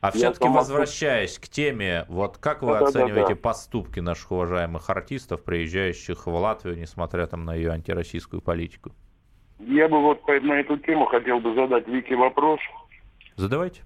А 0.02 0.10
все-таки 0.10 0.50
возвращаясь 0.50 1.38
к 1.38 1.48
теме, 1.48 2.06
вот 2.10 2.40
как 2.40 2.64
вы 2.64 2.74
да, 2.74 2.88
оцениваете 2.88 3.30
да, 3.30 3.36
да. 3.36 3.42
поступки 3.42 4.00
наших 4.00 4.32
уважаемых 4.32 4.90
артистов, 4.90 5.44
приезжающих 5.44 6.26
в 6.26 6.34
Латвию, 6.34 6.76
несмотря 6.76 7.28
там 7.28 7.46
на 7.46 7.54
ее 7.54 7.70
антироссийскую 7.70 8.42
политику? 8.42 8.92
Я 9.60 9.88
бы 9.88 10.02
вот 10.02 10.28
на 10.28 10.54
эту 10.54 10.78
тему 10.78 11.06
хотел 11.06 11.40
бы 11.40 11.54
задать 11.54 11.88
Вике 11.88 12.16
вопрос. 12.16 12.60
Задавайте. 13.36 13.84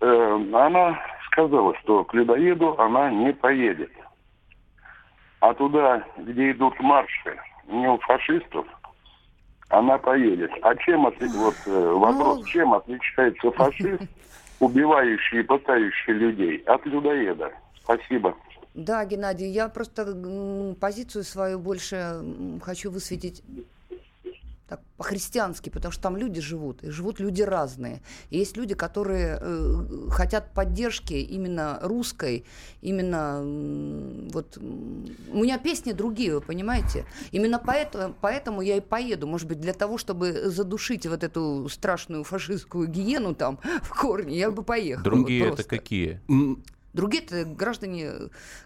Э, 0.00 0.50
она 0.52 1.00
сказала, 1.30 1.76
что 1.78 2.04
к 2.04 2.12
людоеду 2.12 2.76
она 2.80 3.10
не 3.10 3.32
поедет. 3.32 3.92
А 5.38 5.54
туда, 5.54 6.04
где 6.18 6.50
идут 6.50 6.78
марши 6.80 7.38
не 7.68 7.88
у 7.88 7.98
фашистов, 7.98 8.66
она 9.68 9.96
поедет. 9.98 10.50
А 10.62 10.74
чем 10.76 11.02
вот 11.04 11.14
э, 11.66 11.92
вопрос, 11.92 12.38
ну... 12.38 12.44
чем 12.46 12.74
отличается 12.74 13.50
фашист 13.52 14.02
убивающий 14.62 15.40
и 15.40 15.42
пытающий 15.42 16.12
людей, 16.12 16.62
от 16.66 16.86
людоеда. 16.86 17.50
Спасибо. 17.82 18.36
Да, 18.74 19.04
Геннадий, 19.04 19.50
я 19.50 19.68
просто 19.68 20.04
позицию 20.80 21.24
свою 21.24 21.58
больше 21.58 22.22
хочу 22.62 22.90
высветить 22.92 23.42
так 24.72 24.80
по-христиански, 24.96 25.68
потому 25.68 25.92
что 25.92 26.02
там 26.02 26.16
люди 26.16 26.40
живут, 26.40 26.82
и 26.82 26.88
живут 26.88 27.20
люди 27.20 27.42
разные. 27.42 28.00
И 28.30 28.38
есть 28.38 28.56
люди, 28.56 28.74
которые 28.74 29.38
э, 29.38 30.08
хотят 30.10 30.54
поддержки 30.54 31.12
именно 31.12 31.78
русской, 31.82 32.44
именно 32.80 33.40
э, 33.42 34.28
вот 34.32 34.56
у 34.56 35.42
меня 35.42 35.58
песни 35.58 35.92
другие, 35.92 36.34
вы 36.34 36.40
понимаете? 36.40 37.04
Именно 37.32 37.58
поэтому, 37.58 38.14
поэтому 38.18 38.62
я 38.62 38.76
и 38.76 38.80
поеду, 38.80 39.26
может 39.26 39.46
быть, 39.46 39.60
для 39.60 39.74
того, 39.74 39.98
чтобы 39.98 40.50
задушить 40.50 41.06
вот 41.06 41.22
эту 41.22 41.68
страшную 41.68 42.24
фашистскую 42.24 42.88
гиену 42.88 43.34
там 43.34 43.58
в 43.82 43.90
корне, 43.90 44.38
я 44.38 44.50
бы 44.50 44.62
поехала. 44.62 45.04
Другие 45.04 45.50
вот 45.50 45.60
это 45.60 45.68
какие? 45.68 46.20
Другие 46.92 47.22
это 47.24 47.44
граждане, 47.44 48.12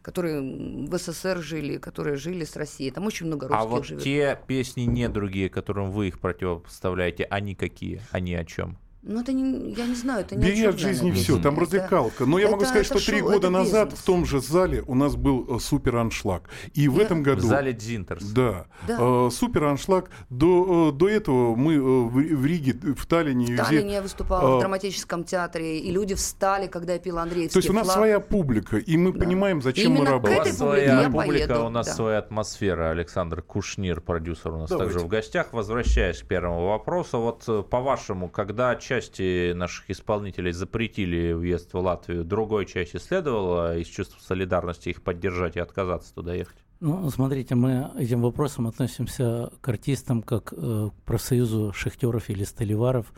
которые 0.02 0.40
в 0.40 0.98
СССР 0.98 1.40
жили, 1.42 1.78
которые 1.78 2.16
жили 2.16 2.44
с 2.44 2.56
Россией. 2.56 2.90
Там 2.90 3.06
очень 3.06 3.26
много 3.26 3.48
русских 3.48 3.62
А 3.62 3.66
вот 3.66 3.86
живет. 3.86 4.02
те 4.02 4.38
песни 4.46 4.82
не 4.82 5.08
другие, 5.08 5.48
которым 5.48 5.90
вы 5.92 6.08
их 6.08 6.18
противопоставляете, 6.18 7.24
они 7.24 7.54
какие? 7.54 8.02
Они 8.10 8.34
о 8.34 8.44
чем? 8.44 8.78
Ну, 9.08 9.20
это 9.20 9.32
не, 9.32 9.70
я 9.70 9.86
не 9.86 9.94
знаю, 9.94 10.22
это 10.22 10.34
не 10.34 10.44
Бери 10.44 10.64
от 10.64 10.80
жизни 10.80 11.12
все, 11.12 11.40
там 11.40 11.56
развлекалка. 11.58 12.26
Но 12.26 12.40
я 12.40 12.50
могу 12.50 12.64
сказать, 12.64 12.86
что 12.86 12.98
три 13.04 13.20
года 13.20 13.50
назад 13.50 13.92
в 13.92 14.02
том 14.04 14.26
же 14.26 14.40
зале 14.40 14.82
у 14.86 14.94
нас 14.96 15.14
был 15.14 15.46
э, 15.48 15.60
супер 15.60 15.96
аншлаг. 15.96 16.50
И 16.74 16.88
в 16.88 16.98
этом 16.98 17.22
году... 17.22 17.42
В 17.42 17.44
зале 17.44 17.72
Дзинтерс. 17.72 18.24
Да. 18.24 18.66
Э, 18.88 19.28
супер 19.32 19.64
аншлаг. 19.64 20.10
До, 20.28 20.90
э, 20.90 20.98
до 20.98 21.08
этого 21.08 21.54
мы 21.54 21.80
в, 22.08 22.44
Риге, 22.44 22.72
в 22.72 23.06
Таллине... 23.06 23.54
В 23.54 23.56
Таллине 23.56 23.94
я 23.94 24.02
выступала 24.02 24.56
в 24.56 24.60
драматическом 24.60 25.22
театре, 25.22 25.78
и 25.78 25.90
люди 25.92 26.16
встали, 26.16 26.66
когда 26.66 26.94
я 26.94 26.98
пила 26.98 27.22
Андреевский 27.22 27.60
То 27.60 27.64
есть 27.64 27.70
у 27.70 27.74
нас 27.74 27.92
своя 27.92 28.18
публика, 28.18 28.76
и 28.76 28.96
мы 28.96 29.12
понимаем, 29.12 29.62
зачем 29.62 29.92
мы 29.92 30.04
работаем. 30.04 30.40
У 30.40 30.44
вас 30.44 30.56
своя 30.56 31.10
публика, 31.10 31.60
у 31.62 31.70
нас 31.70 31.94
своя 31.94 32.18
атмосфера. 32.18 32.90
Александр 32.90 33.40
Кушнир, 33.40 34.00
продюсер 34.00 34.52
у 34.52 34.58
нас 34.58 34.70
также 34.70 34.98
в 34.98 35.06
гостях. 35.06 35.52
Возвращаясь 35.52 36.22
к 36.22 36.26
первому 36.26 36.66
вопросу, 36.66 37.20
вот 37.20 37.68
по-вашему, 37.70 38.28
когда 38.28 38.74
часть 38.74 38.95
части 38.96 39.52
наших 39.52 39.90
исполнителей 39.90 40.52
запретили 40.52 41.32
въезд 41.32 41.72
в 41.72 41.78
Латвию, 41.78 42.24
другой 42.24 42.66
части 42.66 42.96
следовало 42.96 43.78
из 43.78 43.86
чувства 43.86 44.18
солидарности 44.20 44.88
их 44.88 45.02
поддержать 45.02 45.56
и 45.56 45.60
отказаться 45.60 46.14
туда 46.14 46.34
ехать? 46.34 46.56
Ну, 46.80 47.08
смотрите, 47.10 47.54
мы 47.54 47.90
этим 47.98 48.22
вопросом 48.22 48.66
относимся 48.66 49.50
к 49.60 49.68
артистам 49.68 50.22
как 50.22 50.52
э, 50.56 50.90
к 50.90 51.04
профсоюзу 51.04 51.72
шахтеров 51.72 52.28
или 52.30 52.44
столеваров. 52.44 53.12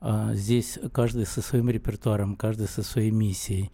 А 0.00 0.32
здесь 0.34 0.78
каждый 0.92 1.26
со 1.26 1.42
своим 1.42 1.68
репертуаром, 1.68 2.36
каждый 2.36 2.68
со 2.68 2.82
своей 2.82 3.10
миссией. 3.10 3.70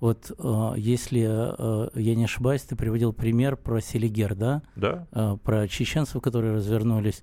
Вот 0.00 0.30
э, 0.36 0.72
если 0.76 1.26
э, 1.28 1.88
я 1.94 2.14
не 2.14 2.24
ошибаюсь, 2.24 2.62
ты 2.62 2.76
приводил 2.76 3.12
пример 3.12 3.56
про 3.56 3.80
Селигер, 3.80 4.34
да? 4.34 4.62
Да. 4.74 5.06
Э, 5.12 5.36
про 5.42 5.68
чеченцев, 5.68 6.22
которые 6.22 6.54
развернулись. 6.54 7.22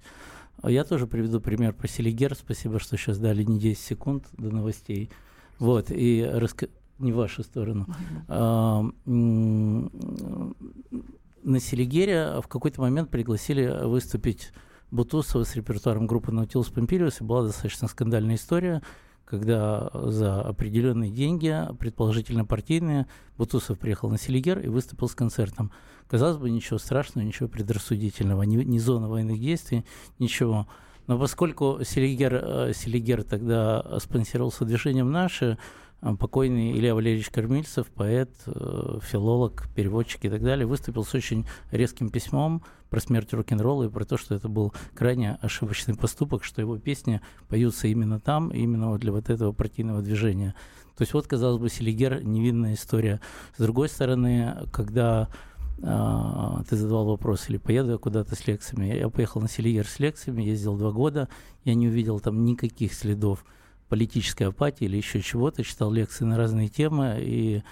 А 0.66 0.72
я 0.72 0.84
тоже 0.84 1.06
приведу 1.06 1.40
пример 1.40 1.74
про 1.74 1.88
Селигер. 1.88 2.34
Спасибо, 2.34 2.80
что 2.80 2.98
сейчас 2.98 3.20
дали 3.20 3.44
не 3.44 3.60
10 3.60 3.80
секунд 3.80 4.26
до 4.36 4.50
новостей. 4.50 5.12
Вот, 5.60 5.92
и 5.92 6.28
раска... 6.28 6.70
не 6.98 7.12
в 7.12 7.18
вашу 7.18 7.44
сторону. 7.44 7.86
На 8.28 8.92
Селигере 11.60 12.42
в 12.42 12.48
какой-то 12.48 12.82
момент 12.82 13.12
пригласили 13.12 13.86
выступить 13.86 14.54
Бутусова 14.90 15.44
с 15.44 15.56
репертуаром 15.56 16.08
группы 16.08 16.32
Наутилус 16.32 16.70
Помпилиус, 16.70 17.22
и 17.22 17.24
была 17.24 17.44
достаточно 17.44 17.88
скандальная 17.88 18.34
история, 18.34 18.82
когда 19.26 19.90
за 19.94 20.42
определенные 20.42 21.12
деньги, 21.12 21.56
предположительно 21.80 22.46
партийные, 22.46 23.08
Бутусов 23.38 23.80
приехал 23.80 24.10
на 24.10 24.18
Селигер 24.18 24.60
и 24.60 24.68
выступил 24.68 25.10
с 25.10 25.16
концертом. 25.16 25.72
Казалось 26.08 26.38
бы, 26.38 26.50
ничего 26.50 26.78
страшного, 26.78 27.26
ничего 27.26 27.50
предрассудительного, 27.50 28.44
ни, 28.44 28.58
ни 28.64 28.78
зона 28.78 29.10
военных 29.10 29.40
действий, 29.40 29.84
ничего. 30.20 30.68
Но 31.08 31.20
поскольку 31.20 31.80
Селигер, 31.84 32.36
э, 32.36 32.74
Селигер 32.74 33.24
тогда 33.24 34.00
спонсировался 34.00 34.66
движением 34.66 35.12
«Наши», 35.12 35.58
покойный 36.14 36.72
Илья 36.74 36.94
Валерьевич 36.94 37.30
Кормильцев, 37.30 37.88
поэт, 37.88 38.30
э, 38.46 39.00
филолог, 39.02 39.68
переводчик 39.76 40.26
и 40.26 40.30
так 40.30 40.44
далее, 40.44 40.68
выступил 40.68 41.04
с 41.04 41.14
очень 41.14 41.46
резким 41.72 42.10
письмом 42.10 42.64
про 42.90 43.00
смерть 43.00 43.34
рок-н-ролла 43.34 43.86
и 43.86 43.90
про 43.90 44.06
то, 44.06 44.18
что 44.18 44.36
это 44.36 44.48
был 44.48 44.74
крайне 44.94 45.38
ошибочный 45.42 45.96
поступок, 45.96 46.44
что 46.44 46.62
его 46.62 46.78
песни 46.78 47.22
поются 47.50 47.88
именно 47.88 48.20
там, 48.20 48.50
именно 48.50 48.98
для 48.98 49.12
вот 49.12 49.30
этого 49.30 49.52
партийного 49.52 50.02
движения. 50.02 50.54
То 50.96 51.02
есть 51.02 51.14
вот, 51.14 51.28
казалось 51.28 51.60
бы, 51.60 51.70
Селигер– 51.70 52.24
невинная 52.24 52.76
история. 52.76 53.20
С 53.58 53.62
другой 53.62 53.90
стороны, 53.90 54.56
когда 54.72 55.28
а, 55.84 56.64
ты 56.70 56.78
задавал 56.78 57.06
вопрос, 57.06 57.50
или 57.50 57.58
поеду 57.58 57.92
я 57.92 57.98
куда-то 57.98 58.36
с 58.36 58.48
лекциями. 58.48 58.96
Я 58.96 59.10
поехал 59.10 59.42
на 59.42 59.50
Селигер 59.50 59.86
с 59.88 60.00
лекциями, 60.00 60.44
ездил 60.44 60.78
два 60.78 60.92
года, 60.92 61.28
я 61.64 61.76
не 61.76 61.88
увидел 61.88 62.20
там 62.20 62.46
никаких 62.46 62.94
следов 62.94 63.44
политической 63.96 64.44
апатии 64.44 64.84
или 64.84 64.98
еще 64.98 65.22
чего-то, 65.22 65.64
читал 65.64 65.90
лекции 65.90 66.26
на 66.26 66.36
разные 66.36 66.68
темы, 66.68 67.16
и 67.18 67.64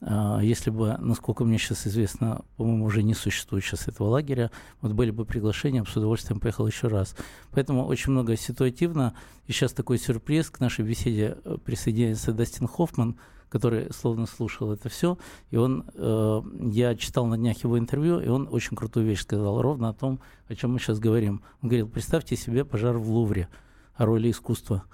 а, 0.00 0.40
если 0.40 0.70
бы, 0.70 0.96
насколько 0.98 1.44
мне 1.44 1.56
сейчас 1.56 1.86
известно, 1.86 2.42
по-моему, 2.56 2.84
уже 2.84 3.04
не 3.04 3.14
существует 3.14 3.62
сейчас 3.62 3.86
этого 3.86 4.08
лагеря, 4.08 4.50
вот 4.80 4.90
были 4.90 5.12
бы 5.12 5.24
приглашения, 5.24 5.84
с 5.84 5.96
удовольствием 5.96 6.40
поехал 6.40 6.66
еще 6.66 6.88
раз. 6.88 7.14
Поэтому 7.52 7.86
очень 7.86 8.10
много 8.10 8.36
ситуативно. 8.36 9.14
И 9.46 9.52
сейчас 9.52 9.72
такой 9.72 9.98
сюрприз 9.98 10.50
к 10.50 10.58
нашей 10.58 10.84
беседе 10.84 11.38
э, 11.44 11.58
присоединяется 11.64 12.32
Дастин 12.32 12.66
Хоффман, 12.66 13.16
который 13.48 13.92
словно 13.92 14.26
слушал 14.26 14.72
это 14.72 14.88
все, 14.88 15.16
и 15.52 15.56
он, 15.56 15.84
э, 15.94 16.42
я 16.72 16.96
читал 16.96 17.26
на 17.26 17.38
днях 17.38 17.62
его 17.62 17.78
интервью, 17.78 18.18
и 18.18 18.26
он 18.26 18.48
очень 18.50 18.76
крутую 18.76 19.06
вещь 19.06 19.22
сказал, 19.22 19.62
ровно 19.62 19.90
о 19.90 19.94
том, 19.94 20.18
о 20.48 20.56
чем 20.56 20.72
мы 20.72 20.80
сейчас 20.80 20.98
говорим. 20.98 21.40
Он 21.62 21.68
говорил, 21.68 21.88
представьте 21.88 22.34
себе 22.34 22.64
пожар 22.64 22.98
в 22.98 23.08
Лувре, 23.08 23.48
о 23.94 24.06
роли 24.06 24.30
искусства, 24.30 24.84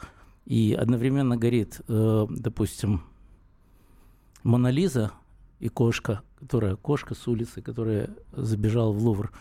и 0.44 0.74
одновременно 0.74 1.36
горит, 1.36 1.80
э, 1.88 2.26
допустим, 2.28 3.02
Мона 4.42 4.68
Лиза 4.68 5.12
и 5.58 5.68
кошка, 5.68 6.22
которая 6.38 6.76
кошка 6.76 7.14
с 7.14 7.26
улицы, 7.26 7.62
которая 7.62 8.10
забежала 8.32 8.92
в 8.92 8.98
Лувр. 8.98 9.32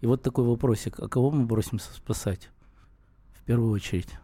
И 0.00 0.06
вот 0.06 0.22
такой 0.22 0.44
вопросик, 0.44 0.98
а 0.98 1.08
кого 1.08 1.30
мы 1.30 1.44
бросимся 1.44 1.92
спасать? 1.92 2.50
В 3.32 3.44
первую 3.44 3.72
очередь. 3.72 4.18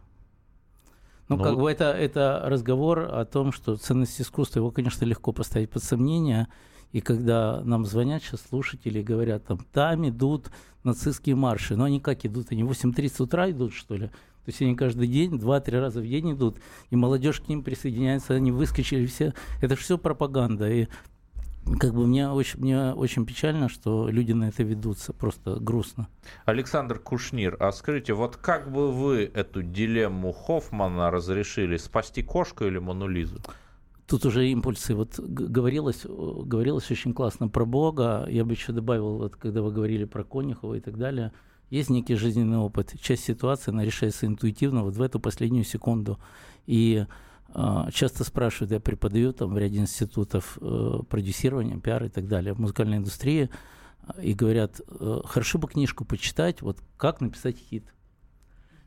Ну, 1.29 1.37
Но... 1.37 1.45
как 1.45 1.59
бы 1.59 1.71
это, 1.71 1.93
это 1.93 2.43
разговор 2.45 3.01
о 3.01 3.25
том, 3.25 3.53
что 3.53 3.77
ценность 3.77 4.21
искусства, 4.21 4.61
его, 4.61 4.71
конечно, 4.71 5.05
легко 5.05 5.33
поставить 5.33 5.71
под 5.71 5.83
сомнение. 5.83 6.49
И 6.93 7.01
когда 7.01 7.63
нам 7.65 7.87
звонят 7.87 8.23
сейчас 8.23 8.43
слушатели 8.49 9.01
и 9.01 9.03
говорят, 9.03 9.47
там, 9.47 9.59
там 9.73 10.09
идут 10.09 10.51
нацистские 10.85 11.37
марши. 11.37 11.77
Но 11.77 11.85
они 11.85 12.01
как 12.01 12.25
идут? 12.27 12.49
Они 12.51 12.65
в 12.65 12.71
8.30 12.71 13.23
утра 13.23 13.51
идут, 13.51 13.73
что 13.73 13.97
ли? 13.97 14.11
То 14.45 14.51
есть 14.51 14.61
они 14.61 14.75
каждый 14.75 15.07
день, 15.07 15.39
два-три 15.39 15.79
раза 15.79 16.01
в 16.01 16.07
день 16.07 16.33
идут, 16.33 16.59
и 16.91 16.97
молодежь 16.97 17.41
к 17.41 17.49
ним 17.49 17.63
присоединяется, 17.63 18.35
они 18.35 18.51
выскочили 18.51 19.07
все. 19.07 19.35
Это 19.61 19.77
все 19.77 19.99
пропаганда. 19.99 20.69
И 20.71 20.89
как 21.79 21.95
бы 21.95 22.07
мне 22.07 22.29
очень, 22.29 22.61
мне 22.61 22.93
очень 22.93 23.25
печально, 23.25 23.69
что 23.69 24.09
люди 24.09 24.33
на 24.33 24.49
это 24.49 24.65
ведутся, 24.65 25.13
просто 25.13 25.61
грустно. 25.61 26.09
Александр 26.45 26.99
Кушнир, 26.99 27.57
а 27.61 27.71
скажите, 27.71 28.15
вот 28.15 28.37
как 28.37 28.71
бы 28.71 28.91
вы 28.91 29.31
эту 29.33 29.63
дилемму 29.63 30.33
Хоффмана 30.33 31.11
разрешили, 31.11 31.77
спасти 31.77 32.23
кошку 32.23 32.65
или 32.65 32.79
Монулизу? 32.79 33.39
Тут 34.09 34.27
уже 34.27 34.49
импульсы. 34.49 34.95
Вот 34.95 35.19
говорилось, 35.21 36.05
говорилось 36.05 36.91
очень 36.91 37.15
классно 37.15 37.49
про 37.49 37.65
Бога. 37.65 38.27
Я 38.29 38.45
бы 38.45 38.53
еще 38.53 38.73
добавил, 38.73 39.19
вот 39.19 39.37
когда 39.37 39.63
вы 39.63 39.71
говорили 39.71 40.05
про 40.05 40.25
Конюхова 40.25 40.75
и 40.75 40.81
так 40.81 40.99
далее, 40.99 41.33
есть 41.73 41.89
некий 41.89 42.17
жизненный 42.17 42.59
опыт. 42.59 42.95
Часть 43.01 43.25
ситуации, 43.25 43.71
она 43.71 43.83
решается 43.83 44.27
интуитивно 44.27 44.83
вот 44.83 44.95
в 44.95 45.01
эту 45.01 45.19
последнюю 45.19 45.65
секунду. 45.65 46.19
И 46.67 47.07
а, 47.55 47.91
часто 47.91 48.25
спрашивают, 48.25 48.73
я 48.73 48.81
преподаю 48.81 49.33
там 49.33 49.55
в 49.55 49.59
ряде 49.59 49.79
институтов 49.79 50.59
э, 50.61 50.99
продюсирования, 51.09 51.79
пиар 51.79 52.05
и 52.05 52.09
так 52.11 52.29
далее 52.29 52.53
в 52.53 52.61
музыкальной 52.61 52.99
индустрии, 52.99 53.49
и 54.21 54.35
говорят, 54.35 54.83
э, 54.87 55.21
хорошо 55.25 55.59
бы 55.59 55.67
книжку 55.67 56.05
почитать, 56.05 56.61
вот 56.61 56.79
как 56.99 57.23
написать 57.23 57.57
хит. 57.57 57.85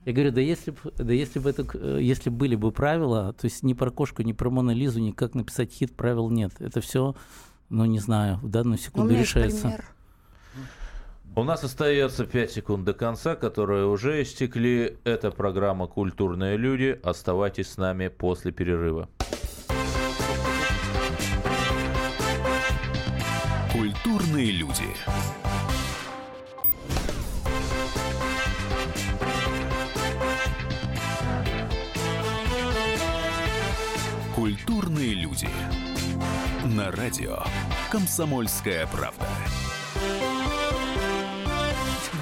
Я 0.06 0.14
говорю, 0.14 0.32
да 0.32 0.42
если 0.42 0.70
бы, 0.70 0.78
да 0.96 1.12
если 1.12 1.40
бы 1.40 1.50
это, 1.50 1.66
э, 1.74 2.00
если 2.04 2.30
были 2.30 2.56
бы 2.56 2.72
правила, 2.72 3.34
то 3.34 3.46
есть 3.46 3.64
ни 3.64 3.74
про 3.74 3.90
кошку, 3.90 4.22
ни 4.22 4.34
про 4.34 4.52
Монолизу, 4.52 5.00
ни 5.00 5.10
как 5.10 5.34
написать 5.34 5.72
хит, 5.72 5.96
правил 5.96 6.30
нет. 6.30 6.52
Это 6.60 6.82
все, 6.82 7.16
ну 7.70 7.86
не 7.86 7.98
знаю, 7.98 8.38
в 8.44 8.48
данную 8.48 8.78
секунду 8.78 9.16
У 9.16 9.18
решается. 9.18 9.62
Пример. 9.62 9.95
У 11.34 11.44
нас 11.44 11.64
остается 11.64 12.26
5 12.26 12.52
секунд 12.52 12.86
до 12.86 12.94
конца, 12.94 13.36
которые 13.36 13.86
уже 13.88 14.22
истекли. 14.22 14.98
Это 15.04 15.32
программа 15.32 15.88
«Культурные 15.88 16.58
люди». 16.58 17.00
Оставайтесь 17.04 17.72
с 17.72 17.78
нами 17.78 18.08
после 18.10 18.52
перерыва. 18.52 19.10
Культурные 23.74 24.52
люди. 24.52 24.84
Культурные 34.36 35.14
люди. 35.14 35.50
На 36.76 36.92
радио 36.92 37.40
«Комсомольская 37.92 38.88
правда». 38.88 39.26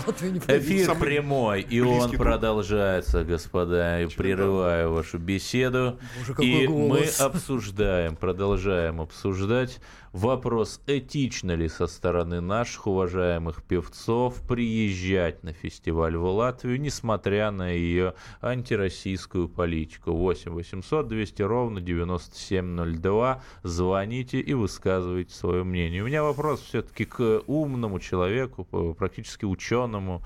Латвию 0.07 0.33
не 0.33 0.39
Эфир 0.39 0.85
Самый 0.85 0.99
прямой, 1.01 1.61
и 1.61 1.79
он 1.79 2.09
друг. 2.09 2.17
продолжается, 2.17 3.23
господа. 3.23 3.99
Я 3.99 4.07
прерываю 4.09 4.93
вашу 4.93 5.17
беседу. 5.17 5.99
Боже, 6.17 6.35
и 6.43 6.67
голос. 6.67 7.19
мы 7.19 7.25
обсуждаем, 7.25 8.15
продолжаем 8.15 9.01
обсуждать 9.01 9.79
Вопрос, 10.13 10.79
этично 10.85 11.55
ли 11.55 11.67
со 11.67 11.87
стороны 11.87 12.39
наших 12.39 12.85
уважаемых 12.85 13.63
певцов 13.63 14.47
приезжать 14.47 15.43
на 15.43 15.53
фестиваль 15.53 16.15
в 16.15 16.25
Латвию, 16.25 16.79
несмотря 16.79 17.49
на 17.49 17.71
ее 17.71 18.13
антироссийскую 18.39 19.49
политику. 19.49 20.11
8 20.11 20.51
800 20.51 21.07
200 21.07 21.41
ровно 21.41 21.81
9702. 21.81 23.41
Звоните 23.63 24.39
и 24.39 24.53
высказывайте 24.53 25.33
свое 25.33 25.63
мнение. 25.63 26.03
У 26.03 26.05
меня 26.05 26.21
вопрос 26.21 26.61
все-таки 26.61 27.05
к 27.05 27.41
умному 27.47 27.99
человеку, 27.99 28.65
практически 28.93 29.45
ученому 29.45 30.21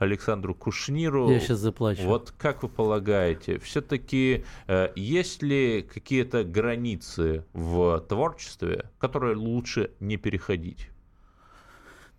Александру 0.00 0.52
Кушниру. 0.52 1.30
Я 1.30 1.38
сейчас 1.38 1.60
заплачу. 1.60 2.02
Вот 2.02 2.34
как 2.36 2.64
вы 2.64 2.68
полагаете, 2.68 3.60
все-таки 3.60 4.44
э, 4.66 4.88
есть 4.96 5.44
ли 5.44 5.82
какие-то 5.82 6.42
границы 6.42 7.44
в 7.52 8.00
творчестве, 8.00 8.90
которые 8.98 9.27
которые 9.28 9.36
лучше 9.36 9.90
не 10.00 10.16
переходить? 10.16 10.90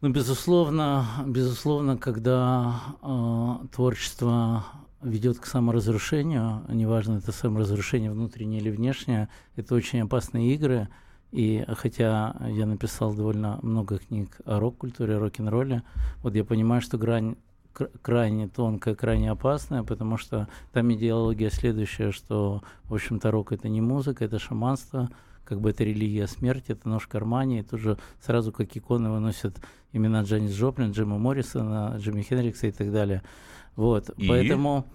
Ну, 0.02 0.10
безусловно, 0.10 1.06
безусловно, 1.26 1.98
когда 1.98 2.76
э, 3.02 3.68
творчество 3.76 4.64
ведет 5.02 5.40
к 5.40 5.46
саморазрушению, 5.46 6.62
неважно, 6.70 7.18
это 7.18 7.32
саморазрушение 7.32 8.12
внутреннее 8.12 8.62
или 8.62 8.70
внешнее, 8.70 9.28
это 9.56 9.76
очень 9.76 10.02
опасные 10.02 10.54
игры. 10.54 10.88
И 11.32 11.66
хотя 11.78 12.36
я 12.48 12.66
написал 12.66 13.14
довольно 13.14 13.60
много 13.62 13.98
книг 13.98 14.38
о 14.46 14.60
рок-культуре, 14.60 15.18
рок-н-ролле, 15.18 15.84
вот 16.24 16.36
я 16.36 16.44
понимаю, 16.44 16.82
что 16.82 16.98
грань 16.98 17.36
крайне 18.02 18.48
тонкая, 18.48 18.96
крайне 18.96 19.32
опасная, 19.32 19.84
потому 19.84 20.18
что 20.18 20.48
там 20.74 20.92
идеология 20.92 21.50
следующая, 21.50 22.12
что, 22.12 22.62
в 22.86 22.94
общем-то, 22.94 23.32
рок— 23.32 23.52
это 23.54 23.70
не 23.70 23.82
музыка, 23.82 24.26
это 24.26 24.40
шаманство, 24.40 25.10
как 25.50 25.60
бы 25.60 25.72
это 25.72 25.84
религия 25.84 26.28
смерти, 26.28 26.74
это 26.74 26.88
нож 26.88 27.04
в 27.04 27.08
кармане, 27.08 27.60
и 27.60 27.64
тут 27.64 27.80
же 27.80 27.98
сразу 28.22 28.52
как 28.52 28.78
иконы 28.78 29.10
выносят 29.10 29.60
имена 29.92 30.22
Джанис 30.22 30.52
Джоплин, 30.52 30.92
Джима 30.92 31.18
Моррисона, 31.18 31.96
Джимми 31.98 32.22
Хенрикса 32.22 32.68
и 32.68 32.72
так 32.72 32.92
далее. 32.92 33.24
Вот, 33.76 34.12
и? 34.12 34.28
поэтому 34.28 34.86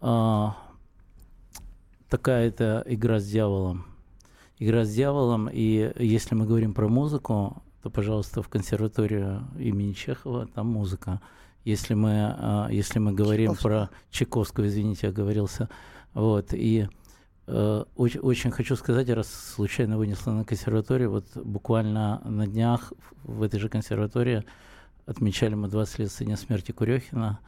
а, 0.00 0.56
такая 2.08 2.48
это 2.48 2.82
игра 2.86 3.20
с 3.20 3.26
дьяволом. 3.28 3.86
Игра 4.58 4.84
с 4.84 4.92
дьяволом, 4.92 5.48
и 5.48 5.92
если 6.00 6.34
мы 6.34 6.44
говорим 6.44 6.74
про 6.74 6.88
музыку, 6.88 7.62
то, 7.80 7.90
пожалуйста, 7.90 8.42
в 8.42 8.48
консерваторию 8.48 9.46
имени 9.56 9.92
Чехова 9.92 10.48
там 10.48 10.66
музыка. 10.66 11.20
Если 11.64 11.94
мы, 11.94 12.34
а, 12.36 12.68
если 12.68 12.98
мы 12.98 13.12
говорим 13.12 13.52
Чайковского. 13.52 13.70
про 13.70 13.90
Чайковского, 14.10 14.66
извините, 14.66 15.06
я 15.06 15.10
оговорился, 15.10 15.68
вот, 16.14 16.48
и 16.52 16.88
Э, 16.88 16.97
очень, 17.96 18.20
очень 18.20 18.50
хочу 18.50 18.76
сказать, 18.76 19.08
раз 19.08 19.28
случайно 19.28 19.96
вынесла 19.96 20.32
на 20.32 20.44
консерваторию, 20.44 21.10
вот 21.10 21.24
буквально 21.36 22.20
на 22.24 22.46
днях 22.46 22.92
в 23.24 23.42
этой 23.42 23.58
же 23.58 23.68
консерватории 23.68 24.44
отмечали 25.06 25.54
мы 25.54 25.68
20 25.68 25.98
лет 26.00 26.12
со 26.12 26.24
дня 26.24 26.36
смерти 26.36 26.72
Курехина. 26.72 27.40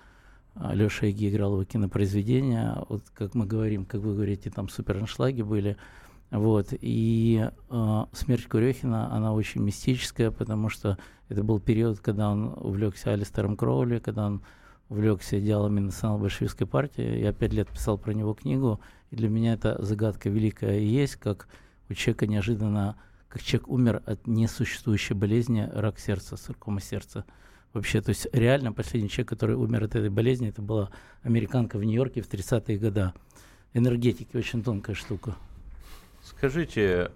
Леша 0.72 1.06
Иги 1.06 1.28
играл 1.28 1.52
его 1.52 1.64
кинопроизведения. 1.64 2.82
Вот 2.88 3.02
как 3.14 3.34
мы 3.34 3.46
говорим, 3.46 3.84
как 3.84 4.00
вы 4.00 4.14
говорите, 4.14 4.50
там 4.50 4.68
супер 4.68 4.96
аншлаги 4.96 5.42
были. 5.42 5.76
Вот. 6.30 6.68
И 6.72 7.48
э, 7.70 8.04
смерть 8.12 8.46
Курехина, 8.46 9.12
она 9.12 9.32
очень 9.32 9.62
мистическая, 9.62 10.30
потому 10.30 10.68
что 10.68 10.96
это 11.28 11.42
был 11.42 11.60
период, 11.60 12.00
когда 12.00 12.30
он 12.30 12.54
увлекся 12.56 13.12
Алистером 13.12 13.56
Кроули, 13.56 13.98
когда 13.98 14.26
он 14.26 14.42
увлекся 14.90 15.38
идеалами 15.38 15.81
национал-большевистской 15.81 16.66
партии. 16.66 17.20
Я 17.20 17.33
пять 17.33 17.55
лет 17.55 17.68
писал 17.68 17.96
про 17.96 18.12
него 18.12 18.35
книгу, 18.35 18.81
и 19.11 19.16
для 19.16 19.29
меня 19.29 19.55
это 19.55 19.83
загадка 19.83 20.29
великая 20.29 20.81
и 20.81 20.85
есть, 20.85 21.16
как 21.16 21.48
у 21.88 21.94
человека 21.94 22.26
неожиданно, 22.26 22.96
как 23.29 23.42
человек 23.42 23.68
умер 23.68 24.03
от 24.05 24.26
несуществующей 24.26 25.14
болезни, 25.14 25.66
рак 25.72 25.98
сердца, 26.00 26.37
саркома 26.37 26.81
сердца. 26.81 27.24
Вообще, 27.72 28.00
то 28.03 28.09
есть 28.09 28.26
реально 28.33 28.72
последний 28.72 29.09
человек, 29.09 29.29
который 29.29 29.55
умер 29.55 29.85
от 29.85 29.94
этой 29.94 30.11
болезни, 30.11 30.48
это 30.48 30.61
была 30.61 30.90
американка 31.22 31.79
в 31.79 31.85
Нью-Йорке 31.85 32.20
в 32.20 32.29
30-е 32.29 32.76
годы. 32.79 33.12
Энергетики 33.72 34.37
очень 34.37 34.64
тонкая 34.64 34.96
штука. 34.96 35.37
Скажите, 36.24 37.12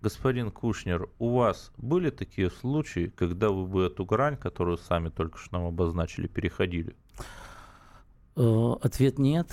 господин 0.00 0.50
Кушнер, 0.50 1.08
у 1.18 1.36
вас 1.36 1.72
были 1.76 2.10
такие 2.10 2.50
случаи, 2.50 3.12
когда 3.16 3.50
вы 3.50 3.66
бы 3.66 3.84
эту 3.84 4.04
грань, 4.04 4.36
которую 4.36 4.78
сами 4.78 5.08
только 5.08 5.38
что 5.38 5.58
нам 5.58 5.66
обозначили, 5.66 6.26
переходили? 6.26 6.96
Э, 8.36 8.74
ответ 8.80 9.18
нет. 9.18 9.48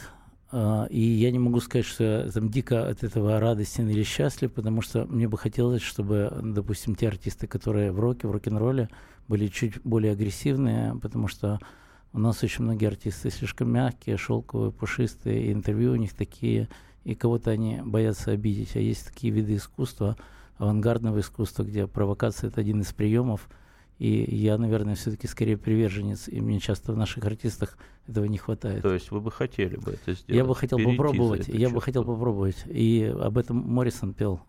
А, 0.51 0.85
и 0.89 1.01
я 1.01 1.31
не 1.31 1.39
могу 1.39 1.59
сказать, 1.59 1.85
что 1.85 2.03
я 2.03 2.31
там 2.31 2.49
дико 2.49 2.87
от 2.87 3.03
этого 3.03 3.39
радостен 3.39 3.89
или 3.89 4.03
счастлив, 4.03 4.53
потому 4.53 4.81
что 4.81 5.05
мне 5.05 5.27
бы 5.27 5.37
хотелось, 5.37 5.81
чтобы, 5.81 6.31
допустим, 6.41 6.95
те 6.95 7.07
артисты, 7.07 7.47
которые 7.47 7.91
в 7.91 7.99
роке, 7.99 8.27
в 8.27 8.31
рок-н-ролле, 8.31 8.89
были 9.27 9.47
чуть 9.47 9.81
более 9.83 10.13
агрессивные, 10.13 10.95
потому 11.01 11.27
что 11.27 11.59
у 12.13 12.19
нас 12.19 12.43
очень 12.43 12.63
многие 12.63 12.87
артисты 12.87 13.31
слишком 13.31 13.71
мягкие, 13.71 14.17
шелковые, 14.17 14.71
пушистые, 14.71 15.47
и 15.47 15.51
интервью 15.51 15.93
у 15.93 15.95
них 15.95 16.13
такие, 16.13 16.69
и 17.05 17.15
кого-то 17.15 17.51
они 17.51 17.79
боятся 17.83 18.31
обидеть. 18.31 18.75
А 18.75 18.79
есть 18.79 19.07
такие 19.07 19.31
виды 19.31 19.55
искусства, 19.55 20.17
авангардного 20.57 21.21
искусства, 21.21 21.63
где 21.63 21.87
провокация– 21.87 22.47
это 22.49 22.59
один 22.59 22.81
из 22.81 22.91
приемов– 22.91 23.47
и 23.97 24.35
я, 24.35 24.57
наверное, 24.57 24.95
все-таки 24.95 25.27
скорее 25.27 25.57
приверженец, 25.57 26.27
и 26.27 26.41
мне 26.41 26.59
часто 26.59 26.91
в 26.91 26.97
наших 26.97 27.23
артистах 27.23 27.77
этого 28.07 28.25
не 28.25 28.37
хватает. 28.37 28.81
То 28.81 28.93
есть 28.93 29.09
вы 29.09 29.21
бы 29.21 29.31
хотели 29.31 29.77
бы 29.77 29.91
это 29.91 30.13
сделать? 30.13 30.25
Я 30.27 30.43
бы 30.43 30.53
хотел 30.53 30.79
попробовать, 30.79 31.47
я 31.47 31.69
бы 31.69 31.81
хотел 31.81 32.03
попробовать. 32.03 32.63
И 32.65 33.13
об 33.17 33.37
этом 33.37 33.57
Моррисон 33.57 34.13
пел. 34.13 34.41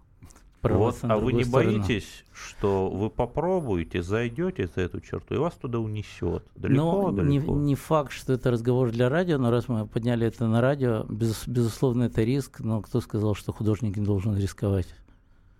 Вот, 0.62 0.98
а 1.02 1.16
вы 1.16 1.32
не 1.32 1.44
сторону. 1.44 1.78
боитесь, 1.78 2.24
что 2.32 2.88
вы 2.88 3.08
попробуете, 3.08 4.02
зайдете 4.02 4.68
за 4.74 4.82
эту 4.82 5.00
черту, 5.00 5.34
и 5.34 5.38
вас 5.38 5.54
туда 5.54 5.78
унесет? 5.78 6.44
Далеко, 6.56 7.10
ну, 7.10 7.12
далеко? 7.12 7.54
Не, 7.54 7.64
не 7.64 7.74
факт, 7.74 8.12
что 8.12 8.32
это 8.32 8.50
разговор 8.50 8.90
для 8.90 9.08
радио, 9.08 9.38
но 9.38 9.50
раз 9.50 9.68
мы 9.68 9.86
подняли 9.86 10.26
это 10.26 10.46
на 10.46 10.60
радио, 10.60 11.04
без, 11.08 11.46
безусловно, 11.46 12.04
это 12.04 12.22
риск, 12.22 12.60
но 12.60 12.82
кто 12.82 13.00
сказал, 13.00 13.34
что 13.34 13.52
художник 13.52 13.96
не 13.96 14.04
должен 14.04 14.36
рисковать? 14.36 14.88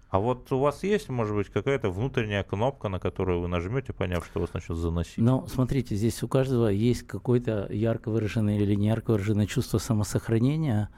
А 0.09 0.19
вот 0.19 0.51
у 0.53 0.59
вас 0.59 0.83
есть, 0.83 1.09
может 1.09 1.35
быть, 1.35 1.49
какая-то 1.49 1.91
внутренняя 1.91 2.43
кнопка, 2.43 2.89
на 2.89 3.01
которую 3.01 3.41
вы 3.41 3.49
нажмете, 3.49 3.93
поняв, 3.93 4.25
что 4.25 4.41
вас 4.41 4.55
начнет 4.55 4.79
заносить? 4.79 5.19
Ну, 5.19 5.47
смотрите, 5.47 5.97
здесь 5.97 6.23
у 6.23 6.29
каждого 6.29 6.69
есть 6.69 7.03
какое-то 7.03 7.67
ярко 7.71 8.11
выраженное 8.11 8.59
или 8.59 8.75
не 8.75 8.87
ярко 8.87 9.11
выраженное 9.11 9.47
чувство 9.47 9.79
самосохранения. 9.79 10.91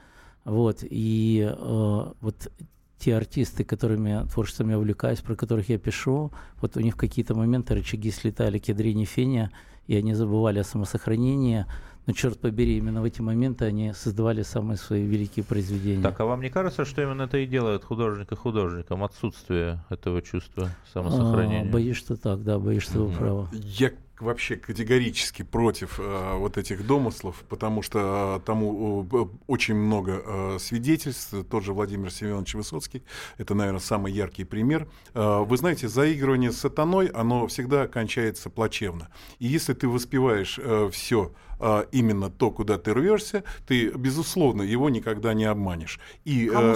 Вот, 0.45 0.79
и 0.83 1.51
э, 1.51 2.05
вот 2.21 2.51
те 2.99 3.15
артисты, 3.15 3.63
которыми 3.63 4.27
творчеством 4.27 4.69
я 4.69 4.77
увлекаюсь, 4.77 5.21
про 5.21 5.35
которых 5.35 5.69
я 5.69 5.77
пишу, 5.77 6.31
вот 6.61 6.77
у 6.77 6.81
них 6.81 6.95
в 6.95 6.97
какие-то 6.97 7.33
моменты 7.33 7.73
рычаги 7.73 8.11
слетали 8.11 8.59
к 8.59 8.67
ядрине 8.67 9.05
феня, 9.05 9.51
и 9.87 9.95
они 9.95 10.13
забывали 10.13 10.59
о 10.59 10.63
самосохранении, 10.63 11.65
но, 12.05 12.13
черт 12.13 12.39
побери, 12.39 12.77
именно 12.77 13.01
в 13.01 13.03
эти 13.03 13.21
моменты 13.21 13.65
они 13.65 13.93
создавали 13.93 14.41
самые 14.41 14.77
свои 14.77 15.03
великие 15.03 15.45
произведения. 15.45 16.01
Так, 16.01 16.19
а 16.19 16.25
вам 16.25 16.41
не 16.41 16.49
кажется, 16.49 16.83
что 16.83 17.01
именно 17.01 17.23
это 17.23 17.37
и 17.37 17.45
делает 17.45 17.83
художника 17.83 18.35
художником, 18.35 19.03
отсутствие 19.03 19.83
этого 19.89 20.21
чувства 20.21 20.69
самосохранения? 20.91 21.69
А, 21.69 21.71
боюсь, 21.71 21.97
что 21.97 22.15
так, 22.15 22.43
да, 22.43 22.57
боюсь, 22.59 22.83
что 22.83 23.05
вы 23.05 23.15
правы. 23.15 23.47
Я 23.51 23.91
вообще 24.21 24.55
категорически 24.55 25.43
против 25.43 25.99
э, 25.99 26.33
вот 26.35 26.57
этих 26.57 26.85
домыслов, 26.85 27.43
потому 27.49 27.81
что 27.81 28.39
э, 28.41 28.45
тому 28.45 29.07
э, 29.11 29.25
очень 29.47 29.75
много 29.75 30.21
э, 30.25 30.57
свидетельств. 30.59 31.33
Тот 31.49 31.63
же 31.63 31.73
Владимир 31.73 32.11
Семенович 32.11 32.55
Высоцкий, 32.55 33.03
это, 33.37 33.55
наверное, 33.55 33.79
самый 33.79 34.11
яркий 34.11 34.43
пример. 34.43 34.87
Э, 35.13 35.43
вы 35.43 35.57
знаете, 35.57 35.87
заигрывание 35.87 36.51
с 36.51 36.57
сатаной, 36.57 37.07
оно 37.07 37.47
всегда 37.47 37.87
кончается 37.87 38.49
плачевно. 38.49 39.09
И 39.39 39.47
если 39.47 39.73
ты 39.73 39.87
воспеваешь 39.87 40.59
э, 40.61 40.89
все 40.91 41.33
э, 41.59 41.85
именно 41.91 42.29
то, 42.29 42.51
куда 42.51 42.77
ты 42.77 42.93
рвешься, 42.93 43.43
ты, 43.67 43.89
безусловно, 43.89 44.61
его 44.61 44.89
никогда 44.89 45.33
не 45.33 45.45
обманешь. 45.45 45.99
И 46.25 46.49
э, 46.53 46.75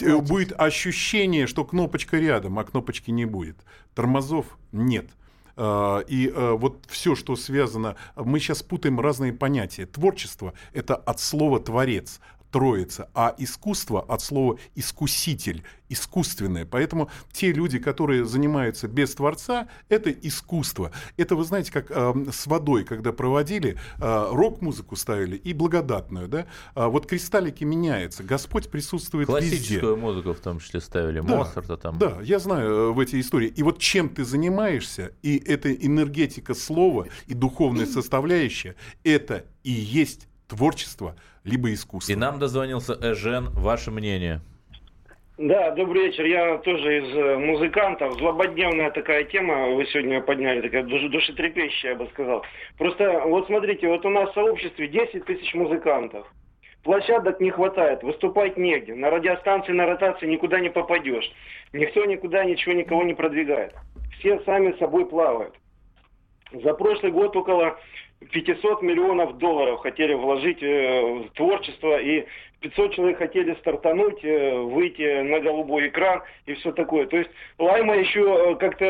э, 0.00 0.18
будет 0.18 0.52
ощущение, 0.58 1.46
что 1.46 1.64
кнопочка 1.64 2.18
рядом, 2.18 2.58
а 2.58 2.64
кнопочки 2.64 3.10
не 3.10 3.24
будет. 3.24 3.56
Тормозов 3.94 4.58
нет. 4.72 5.06
А, 5.56 6.00
и 6.00 6.32
а, 6.34 6.54
вот 6.54 6.84
все, 6.88 7.14
что 7.14 7.36
связано, 7.36 7.96
мы 8.16 8.40
сейчас 8.40 8.62
путаем 8.62 9.00
разные 9.00 9.32
понятия. 9.32 9.86
Творчество– 9.86 10.54
это 10.72 10.96
от 10.96 11.20
слова 11.20 11.60
«творец». 11.60 12.20
Троица, 12.54 13.08
а 13.14 13.34
искусство 13.36 14.00
от 14.00 14.22
слова 14.22 14.58
искуситель, 14.76 15.64
искусственное. 15.88 16.64
Поэтому 16.64 17.10
те 17.32 17.50
люди, 17.50 17.80
которые 17.80 18.24
занимаются 18.24 18.86
без 18.86 19.12
Творца, 19.12 19.66
это 19.88 20.12
искусство. 20.12 20.92
Это, 21.16 21.34
вы 21.34 21.42
знаете, 21.42 21.72
как 21.72 21.90
э, 21.90 22.14
с 22.30 22.46
водой, 22.46 22.84
когда 22.84 23.12
проводили, 23.12 23.76
э, 24.00 24.28
рок-музыку 24.30 24.94
ставили 24.94 25.34
и 25.34 25.52
благодатную. 25.52 26.28
Да? 26.28 26.46
А 26.76 26.88
вот 26.88 27.06
кристаллики 27.06 27.64
меняются, 27.64 28.22
Господь 28.22 28.70
присутствует 28.70 29.26
Классическую 29.26 29.96
везде. 29.96 30.00
музыку 30.00 30.32
в 30.32 30.38
том 30.38 30.60
числе 30.60 30.80
ставили, 30.80 31.18
да, 31.18 31.36
Моцарта 31.36 31.76
там. 31.76 31.98
Да, 31.98 32.18
я 32.22 32.38
знаю 32.38 32.70
э, 32.70 32.92
в 32.92 33.00
эти 33.00 33.20
истории. 33.20 33.48
И 33.48 33.64
вот 33.64 33.80
чем 33.80 34.08
ты 34.10 34.24
занимаешься, 34.24 35.10
и 35.22 35.38
эта 35.38 35.74
энергетика 35.74 36.54
слова, 36.54 37.08
и 37.26 37.34
духовная 37.34 37.86
составляющая, 37.98 38.76
это 39.02 39.44
и 39.64 39.72
есть 39.72 40.28
творчество, 40.54 41.16
либо 41.44 41.72
искусство. 41.72 42.12
И 42.12 42.16
нам 42.16 42.38
дозвонился 42.38 42.94
Эжен. 43.00 43.48
Ваше 43.50 43.90
мнение? 43.90 44.40
Да, 45.36 45.72
добрый 45.72 46.06
вечер. 46.06 46.24
Я 46.26 46.58
тоже 46.58 46.98
из 46.98 47.16
э, 47.16 47.36
музыкантов. 47.38 48.14
Злободневная 48.18 48.92
такая 48.92 49.24
тема 49.24 49.70
вы 49.70 49.84
сегодня 49.86 50.20
подняли, 50.20 50.60
такая 50.60 50.84
душетрепещущая, 50.84 51.92
я 51.92 51.96
бы 51.96 52.06
сказал. 52.12 52.44
Просто 52.78 53.22
вот 53.26 53.46
смотрите, 53.46 53.88
вот 53.88 54.06
у 54.06 54.10
нас 54.10 54.30
в 54.30 54.34
сообществе 54.34 54.86
10 54.86 55.24
тысяч 55.24 55.52
музыкантов. 55.54 56.24
Площадок 56.84 57.40
не 57.40 57.50
хватает, 57.50 58.04
выступать 58.04 58.56
негде. 58.56 58.94
На 58.94 59.10
радиостанции, 59.10 59.72
на 59.72 59.86
ротации 59.86 60.26
никуда 60.26 60.60
не 60.60 60.68
попадешь. 60.68 61.32
Никто 61.72 62.04
никуда 62.04 62.44
ничего 62.44 62.74
никого 62.74 63.02
не 63.02 63.14
продвигает. 63.14 63.74
Все 64.18 64.38
сами 64.44 64.78
собой 64.78 65.06
плавают. 65.06 65.54
За 66.52 66.74
прошлый 66.74 67.10
год 67.10 67.34
около 67.34 67.76
500 68.32 68.82
миллионов 68.82 69.38
долларов 69.38 69.80
хотели 69.80 70.14
вложить 70.14 70.62
э, 70.62 71.24
в 71.24 71.30
творчество, 71.34 72.00
и 72.00 72.26
500 72.60 72.94
человек 72.94 73.18
хотели 73.18 73.54
стартануть, 73.60 74.24
э, 74.24 74.56
выйти 74.58 75.22
на 75.22 75.40
голубой 75.40 75.88
экран 75.88 76.22
и 76.46 76.54
все 76.54 76.72
такое. 76.72 77.06
То 77.06 77.18
есть 77.18 77.30
Лайма 77.58 77.96
еще 77.96 78.20
э, 78.20 78.54
как-то 78.56 78.86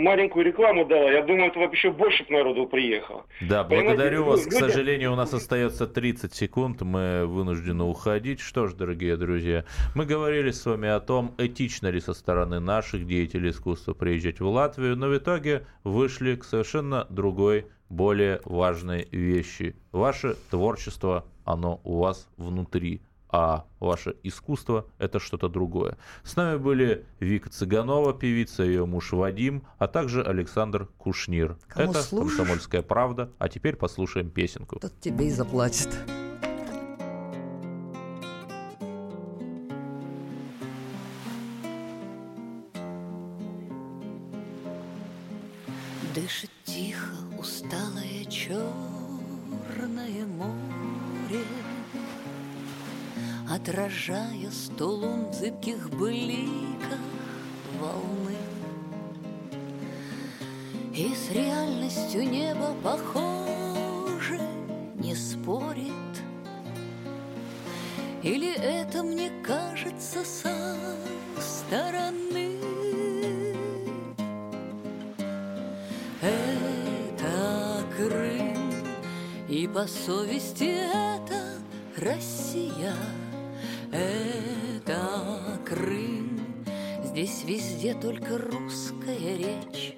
маленькую 0.00 0.46
рекламу 0.46 0.86
дала. 0.86 1.10
Я 1.10 1.22
думаю, 1.22 1.50
это 1.50 1.60
еще 1.60 1.90
больше 1.90 2.24
народу 2.30 2.66
приехало. 2.66 3.26
Да, 3.42 3.64
благодарю 3.64 4.24
вас. 4.24 4.44
Люди... 4.46 4.56
К 4.56 4.58
сожалению, 4.58 5.12
у 5.12 5.16
нас 5.16 5.34
остается 5.34 5.86
30 5.86 6.32
секунд. 6.32 6.80
Мы 6.80 7.26
вынуждены 7.26 7.84
уходить. 7.84 8.40
Что 8.40 8.68
ж, 8.68 8.74
дорогие 8.74 9.16
друзья, 9.16 9.64
мы 9.94 10.06
говорили 10.06 10.50
с 10.50 10.64
вами 10.64 10.88
о 10.88 11.00
том, 11.00 11.34
этично 11.36 11.88
ли 11.88 12.00
со 12.00 12.14
стороны 12.14 12.58
наших 12.60 13.06
деятелей 13.06 13.50
искусства 13.50 13.92
приезжать 13.92 14.40
в 14.40 14.46
Латвию, 14.46 14.96
но 14.96 15.08
в 15.08 15.16
итоге 15.16 15.66
вышли 15.82 16.36
к 16.36 16.44
совершенно 16.44 17.06
другой 17.10 17.66
более 17.94 18.40
важные 18.44 19.06
вещи. 19.10 19.76
Ваше 19.92 20.36
творчество, 20.50 21.24
оно 21.44 21.80
у 21.84 21.98
вас 21.98 22.28
внутри, 22.36 23.00
а 23.28 23.64
ваше 23.80 24.14
искусство– 24.22 24.86
это 24.98 25.18
что-то 25.18 25.48
другое. 25.48 25.96
С 26.22 26.36
нами 26.36 26.56
были 26.56 27.04
Вика 27.18 27.50
Цыганова, 27.50 28.14
певица, 28.14 28.62
ее 28.62 28.86
муж 28.86 29.12
Вадим, 29.12 29.64
а 29.78 29.88
также 29.88 30.22
Александр 30.22 30.88
Кушнир. 30.98 31.56
Кому 31.66 31.90
это 31.90 32.02
слушаешь? 32.02 32.36
«Комсомольская 32.36 32.82
правда». 32.82 33.30
А 33.38 33.48
теперь 33.48 33.74
послушаем 33.76 34.30
песенку. 34.30 34.78
Тот 34.78 35.00
тебе 35.00 35.26
и 35.26 35.30
заплатит. 35.30 35.88
Зыбких 55.54 55.90
бликах 55.90 56.98
волны. 57.80 58.36
И 60.94 61.14
с 61.14 61.30
реальностью 61.32 62.28
небо 62.28 62.74
похоже, 62.82 64.40
не 64.94 65.14
спорит. 65.14 65.92
Или 68.22 68.54
это 68.54 69.02
мне 69.02 69.30
кажется 69.44 70.24
со 70.24 70.76
стороны? 71.40 72.52
И 79.46 79.68
по 79.68 79.86
совести 79.86 80.64
это 80.64 81.58
Россия, 81.96 82.92
это 83.92 84.63
Крым. 85.64 86.40
Здесь 87.02 87.44
везде 87.44 87.94
только 87.94 88.38
русская 88.38 89.36
речь. 89.36 89.96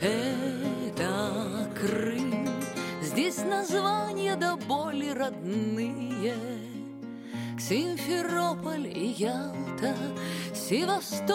Это 0.00 1.68
Крым. 1.80 2.48
Здесь 3.02 3.38
названия 3.38 4.36
до 4.36 4.56
боли 4.56 5.08
родные. 5.10 6.36
Симферополь 7.58 8.86
и 8.86 9.06
Ялта, 9.18 9.96
Севастополь 10.54 11.34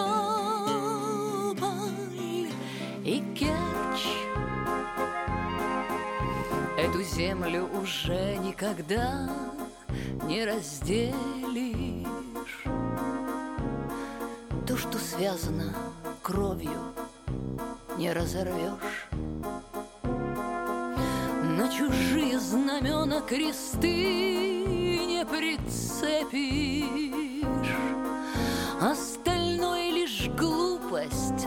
и 3.04 3.22
Керчь. 3.34 4.08
Эту 6.78 7.02
землю 7.02 7.68
уже 7.82 8.36
никогда 8.38 9.28
не 10.26 10.44
разделишь. 10.44 11.73
Связано 15.16 15.72
кровью, 16.22 16.92
не 17.96 18.12
разорвешь. 18.12 19.08
На 20.02 21.68
чужие 21.68 22.40
знамена 22.40 23.20
кресты 23.20 24.56
не 25.06 25.24
прицепишь. 25.24 26.88
Остальное 28.80 29.90
лишь 29.92 30.28
глупость 30.30 31.46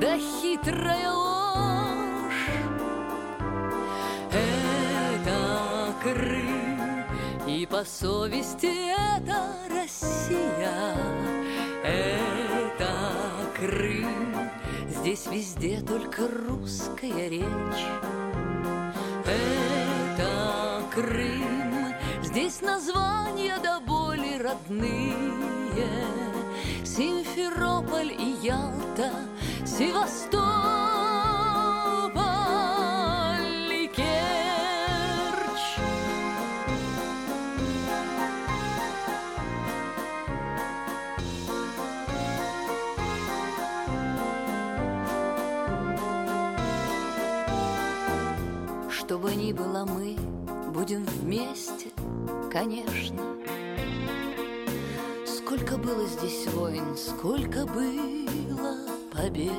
да 0.00 0.16
хитрая 0.18 1.12
ложь. 1.12 1.30
Крым, 6.02 7.04
и 7.46 7.66
по 7.66 7.84
совести 7.84 8.90
это 8.90 9.52
Россия, 9.68 10.96
это 11.84 12.59
Крым. 13.60 14.34
Здесь 14.88 15.26
везде 15.26 15.82
только 15.82 16.22
русская 16.48 17.28
речь. 17.28 17.84
Это 19.26 20.82
Крым, 20.94 21.94
здесь 22.22 22.62
названия 22.62 23.58
до 23.62 23.80
боли 23.80 24.40
родные. 24.42 25.14
Симферополь 26.82 28.12
и 28.12 28.38
Ялта, 28.42 29.12
Севастополь. 29.66 30.89
Бы 49.20 49.34
ни 49.34 49.52
было, 49.52 49.84
мы 49.84 50.16
будем 50.72 51.04
вместе, 51.04 51.90
конечно. 52.50 53.22
Сколько 55.26 55.76
было 55.76 56.06
здесь 56.06 56.46
войн, 56.54 56.96
сколько 56.96 57.66
было 57.66 58.78
побед. 59.12 59.52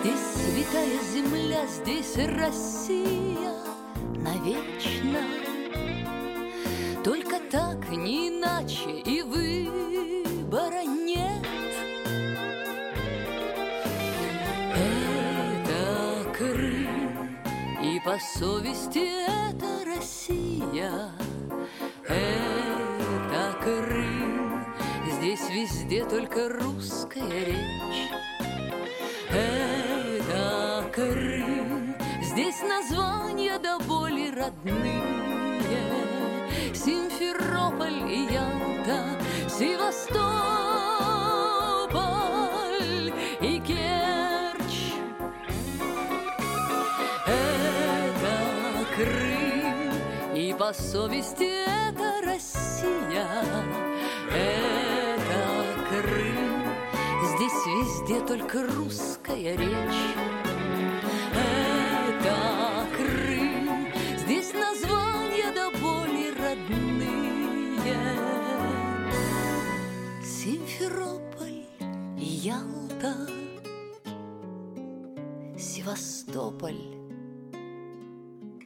Здесь 0.00 0.20
святая 0.36 1.00
земля, 1.12 1.66
здесь 1.66 2.16
Россия 2.16 3.54
навечно. 4.14 5.24
Только 7.02 7.40
так, 7.50 7.88
не 7.90 8.28
иначе, 8.28 9.00
и 9.04 9.22
выбора 9.22 10.84
нет. 10.84 10.97
По 18.08 18.18
совести 18.18 19.06
это 19.26 19.84
Россия, 19.84 21.12
это 22.08 23.54
Крым. 23.62 24.64
Здесь 25.12 25.50
везде 25.50 26.06
только 26.06 26.48
русская 26.48 27.44
речь. 27.44 28.08
Это 29.28 30.90
Крым. 30.90 31.94
Здесь 32.22 32.62
названия 32.62 33.58
до 33.58 33.78
боли 33.80 34.30
родные. 34.30 35.02
Симферополь 36.74 38.10
и 38.10 38.32
Ялта, 38.32 39.04
Севастополь. 39.50 41.47
По 50.68 50.74
совести 50.74 51.44
это 51.44 52.20
Россия. 52.26 53.26
Это 54.30 55.40
Крым, 55.88 56.62
здесь 57.24 57.66
везде 57.66 58.20
только 58.26 58.66
русская 58.66 59.56
речь. 59.56 60.02
Это 61.32 62.86
Крым, 62.94 63.86
здесь 64.18 64.52
названия 64.52 65.50
до 65.54 65.70
боли 65.78 66.34
родные. 66.38 68.04
Симферополь, 70.22 71.64
Ялта, 72.18 73.26
Севастополь 75.58 76.84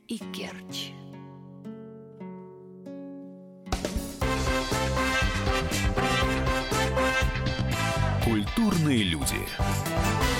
и 0.08 0.18
Керчь. 0.32 0.90
Культурные 8.32 9.02
люди. 9.02 10.31